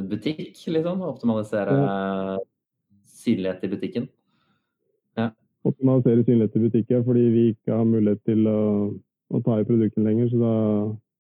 butikk, 0.10 0.58
liksom? 0.74 1.04
Optimalisere 1.06 1.76
ja. 1.78 2.38
synlighet 3.22 3.68
i 3.68 3.70
butikken? 3.76 4.08
Optimalisere 5.64 6.24
synlighet 6.24 6.56
i 6.56 6.64
butikker 6.66 7.04
fordi 7.08 7.26
vi 7.34 7.44
ikke 7.54 7.76
har 7.78 7.88
mulighet 7.88 8.22
til 8.28 8.48
å, 8.50 8.62
å, 9.34 9.42
ta 9.46 9.60
i 9.60 9.68
produktene 9.68 10.10
lenger. 10.10 10.32
Så 10.32 10.42
da 10.42 10.56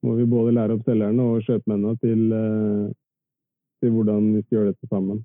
må 0.03 0.15
vi 0.19 0.29
både 0.29 0.55
lære 0.55 0.77
opp 0.77 0.87
selgerne 0.87 1.27
og 1.33 1.45
kjøpmennene 1.47 1.99
til, 2.03 2.25
eh, 2.39 2.89
til 3.81 3.93
hvordan 3.95 4.33
vi 4.35 4.43
skal 4.43 4.59
gjøre 4.59 4.73
dette 4.73 4.91
sammen. 4.91 5.23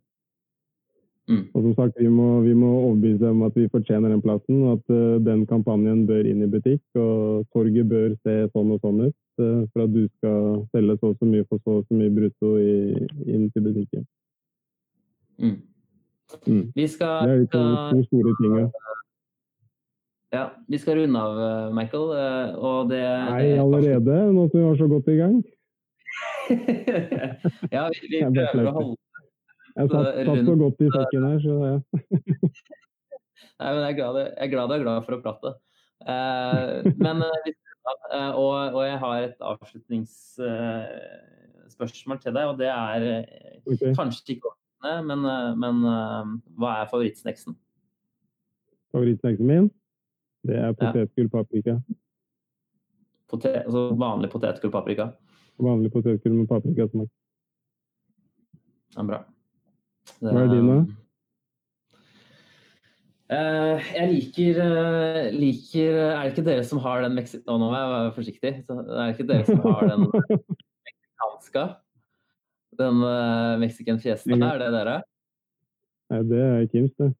Mm. 1.28 1.42
Og 1.54 1.62
som 1.62 1.74
sagt, 1.74 1.98
vi 2.00 2.08
må, 2.08 2.40
vi 2.40 2.54
må 2.56 2.68
overbevise 2.86 3.20
dem 3.20 3.42
om 3.42 3.46
at 3.50 3.56
vi 3.56 3.68
fortjener 3.68 4.08
den 4.08 4.22
plassen, 4.24 4.62
og 4.62 4.78
at 4.78 4.94
uh, 4.94 5.18
den 5.20 5.42
kampanjen 5.46 6.06
bør 6.08 6.24
inn 6.24 6.40
i 6.40 6.48
butikk. 6.48 6.80
Og 6.96 7.44
torget 7.52 7.88
bør 7.88 8.14
se 8.24 8.36
sånn 8.54 8.70
og 8.72 8.80
sånn 8.80 9.02
ut 9.04 9.42
uh, 9.42 9.66
for 9.74 9.84
at 9.84 9.92
du 9.92 10.06
skal 10.16 10.62
selge 10.72 10.96
så 10.96 11.12
og 11.12 11.18
så 11.18 11.28
mye 11.28 11.44
for 11.50 11.60
så 11.64 11.80
og 11.82 11.84
så 11.84 11.98
mye 12.00 12.14
brutto 12.16 12.54
i, 12.62 12.78
inn 13.28 13.50
til 13.52 13.66
butikken. 13.66 14.06
Mm. 15.36 15.58
Mm. 16.46 16.64
Vi 16.76 16.86
skal, 16.88 17.28
det 17.28 17.34
er 17.34 17.44
to, 17.52 17.64
to 17.92 18.06
store 18.08 18.34
ting. 18.40 18.56
Ja, 20.30 20.50
vi 20.68 20.78
skal 20.78 20.98
runde 20.98 21.20
av, 21.20 21.40
eh, 21.40 21.74
Michael. 21.74 22.18
Eh, 22.20 22.54
og 22.58 22.90
det 22.90 23.00
Nei, 23.00 23.58
allerede? 23.58 24.32
Nå 24.32 24.48
som 24.50 24.60
vi 24.60 24.66
var 24.66 24.76
så 24.76 24.88
godt 24.88 25.08
i 25.08 25.16
gang? 25.16 25.44
ja, 27.76 27.88
vi, 27.92 28.00
vi 28.12 28.18
prøver 28.24 28.68
å 28.68 28.72
holde 28.76 28.96
Jeg 29.78 29.88
satt, 29.92 30.06
satt 30.28 30.46
så 30.48 30.54
godt 30.60 30.78
i 30.80 30.88
sekken 30.92 31.22
her, 31.28 31.38
så 31.44 31.54
ja. 31.62 31.78
Nei, 33.58 33.70
men 33.72 33.80
jeg 33.82 33.90
er, 33.90 33.98
glad, 33.98 34.14
jeg 34.20 34.44
er 34.44 34.52
glad 34.52 34.66
du 34.68 34.74
er 34.76 34.84
glad 34.84 34.98
for 35.06 35.14
å 35.16 35.24
prate. 35.24 35.50
Eh, 36.04 36.68
men 37.00 37.16
uh, 37.24 37.28
og, 38.36 38.54
og, 38.76 38.82
jeg 38.84 38.98
har 39.02 39.16
et 39.24 39.40
avslutningsspørsmål 39.54 42.18
til 42.22 42.32
deg, 42.36 42.44
og 42.52 42.56
det 42.60 42.68
er 42.68 43.00
okay. 43.64 43.92
kanskje 43.96 44.32
ikke 44.36 44.48
ordentlig, 44.52 45.00
men, 45.08 45.20
men 45.64 45.74
hva 46.60 46.70
er 46.82 46.92
favorittsnacksen? 46.92 47.52
Favorittsnacksen 48.92 49.46
min? 49.48 49.72
Det 50.46 50.58
er 50.58 50.76
potetgull 50.78 51.30
paprika. 51.32 51.78
Potet, 53.28 53.64
altså 53.64 53.88
vanlig 53.98 54.30
potetgull 54.32 54.72
paprika? 54.72 55.10
Vanlig 55.60 55.90
potetgull 55.92 56.38
med 56.38 56.48
paprikasmak. 56.48 57.10
Ja, 58.96 59.04
bra. 59.04 59.18
Det, 60.18 60.32
Hva 60.32 60.44
er 60.46 60.50
din, 60.52 60.70
da? 60.70 60.78
Uh, 63.28 63.88
jeg 63.92 64.08
liker, 64.08 64.58
uh, 64.64 65.26
liker 65.36 65.98
Er 66.00 66.22
det 66.22 66.30
ikke 66.32 66.46
dere 66.46 66.62
som 66.64 66.78
har 66.80 67.02
den 67.04 67.18
meksi... 67.18 67.42
Nå 67.44 67.58
må 67.60 67.68
jeg 67.74 67.90
være 67.92 68.14
forsiktig. 68.16 68.52
Så 68.64 68.78
det 68.86 69.02
er 69.02 69.12
ikke 69.12 69.28
dere 69.28 69.44
som 69.44 69.60
har 69.66 69.84
den 69.90 70.06
meksikanska? 70.88 71.66
Den 72.78 73.04
uh, 73.04 73.58
mexican 73.60 74.00
fiesta, 74.00 74.32
er 74.32 74.62
det 74.62 74.72
dere? 74.72 75.00
Nei, 76.08 76.22
det 76.30 76.40
er 76.40 76.68
Kims, 76.72 76.94
det. 76.96 77.12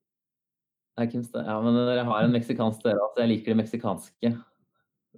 Ja, 0.99 1.57
men 1.63 1.77
dere 1.77 2.05
har 2.07 2.25
en 2.25 2.35
meksikansk 2.35 2.83
dør 2.85 2.99
også. 3.07 3.23
Jeg 3.23 3.31
liker 3.33 3.53
det 3.53 3.61
meksikanske. 3.63 4.35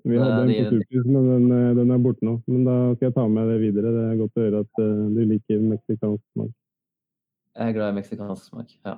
Vi 0.03 0.17
hadde 0.17 0.53
en 0.53 0.69
Turkis, 0.69 1.05
men 1.05 1.27
den, 1.27 1.51
eh, 1.51 1.75
den, 1.77 1.91
er 1.93 2.01
borte 2.01 2.25
nå. 2.25 2.39
Men 2.49 2.65
da 2.65 2.75
skal 2.95 3.09
jeg 3.09 3.15
ta 3.17 3.27
med 3.29 3.49
det 3.51 3.59
videre. 3.61 3.93
Det 3.93 4.03
er 4.07 4.19
godt 4.21 4.39
å 4.39 4.45
høre 4.45 4.63
at 4.65 4.81
uh, 4.81 5.05
du 5.13 5.21
liker 5.29 5.61
meksikansk 5.61 6.23
smak. 6.33 6.51
Jeg 7.51 7.67
er 7.67 7.75
glad 7.75 7.93
i 7.93 7.97
meksikansk 7.99 8.49
smak, 8.49 8.73
ja. 8.87 8.97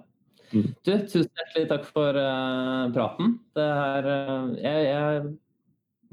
Mm. 0.54 0.70
Du, 0.86 0.92
tusen 1.10 1.28
hjertelig 1.28 1.66
takk 1.72 1.88
for 1.90 2.20
uh, 2.20 2.88
praten. 2.96 3.38
Det 3.58 3.68
er 3.68 4.10
uh, 4.10 4.54
jeg, 4.62 4.88
jeg, 4.92 5.36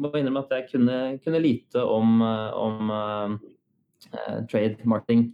må 0.01 0.13
innrømme 0.17 0.43
at 0.47 0.55
jeg 0.57 0.69
kunne, 0.73 0.99
kunne 1.21 1.43
lite 1.45 1.83
om, 1.85 2.23
om 2.57 2.93
trade 4.49 4.89
marketing 4.89 5.27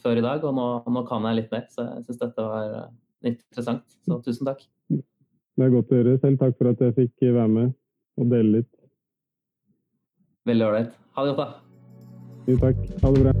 før 0.00 0.16
i 0.16 0.22
dag, 0.24 0.46
og 0.48 0.54
nå, 0.56 0.64
nå, 0.88 1.02
kan 1.04 1.26
jeg 1.28 1.42
litt 1.42 1.52
mer. 1.52 1.66
Så 1.68 1.84
jeg 1.84 2.06
syns 2.06 2.22
dette 2.22 2.46
var 2.46 2.86
interessant. 3.32 3.84
Så 4.06 4.20
tusen 4.24 4.46
takk. 4.48 4.60
Det 4.90 5.64
er 5.64 5.72
godt 5.72 5.92
å 5.92 6.00
høre. 6.00 6.18
Selv 6.22 6.40
takk 6.42 6.54
for 6.58 6.66
at 6.72 6.82
jeg 6.84 6.96
fikk 6.96 7.28
være 7.28 7.48
med 7.52 7.68
og 8.20 8.24
dele 8.32 8.50
litt. 8.58 8.72
Veldig 10.46 10.66
ålreit. 10.68 10.92
Ha 11.16 11.24
det 11.26 11.32
godt, 11.34 11.40
da. 11.42 11.46
Jo, 12.46 12.54
takk. 12.62 12.78
Ha 13.02 13.08
det 13.14 13.20
bra. 13.24 13.32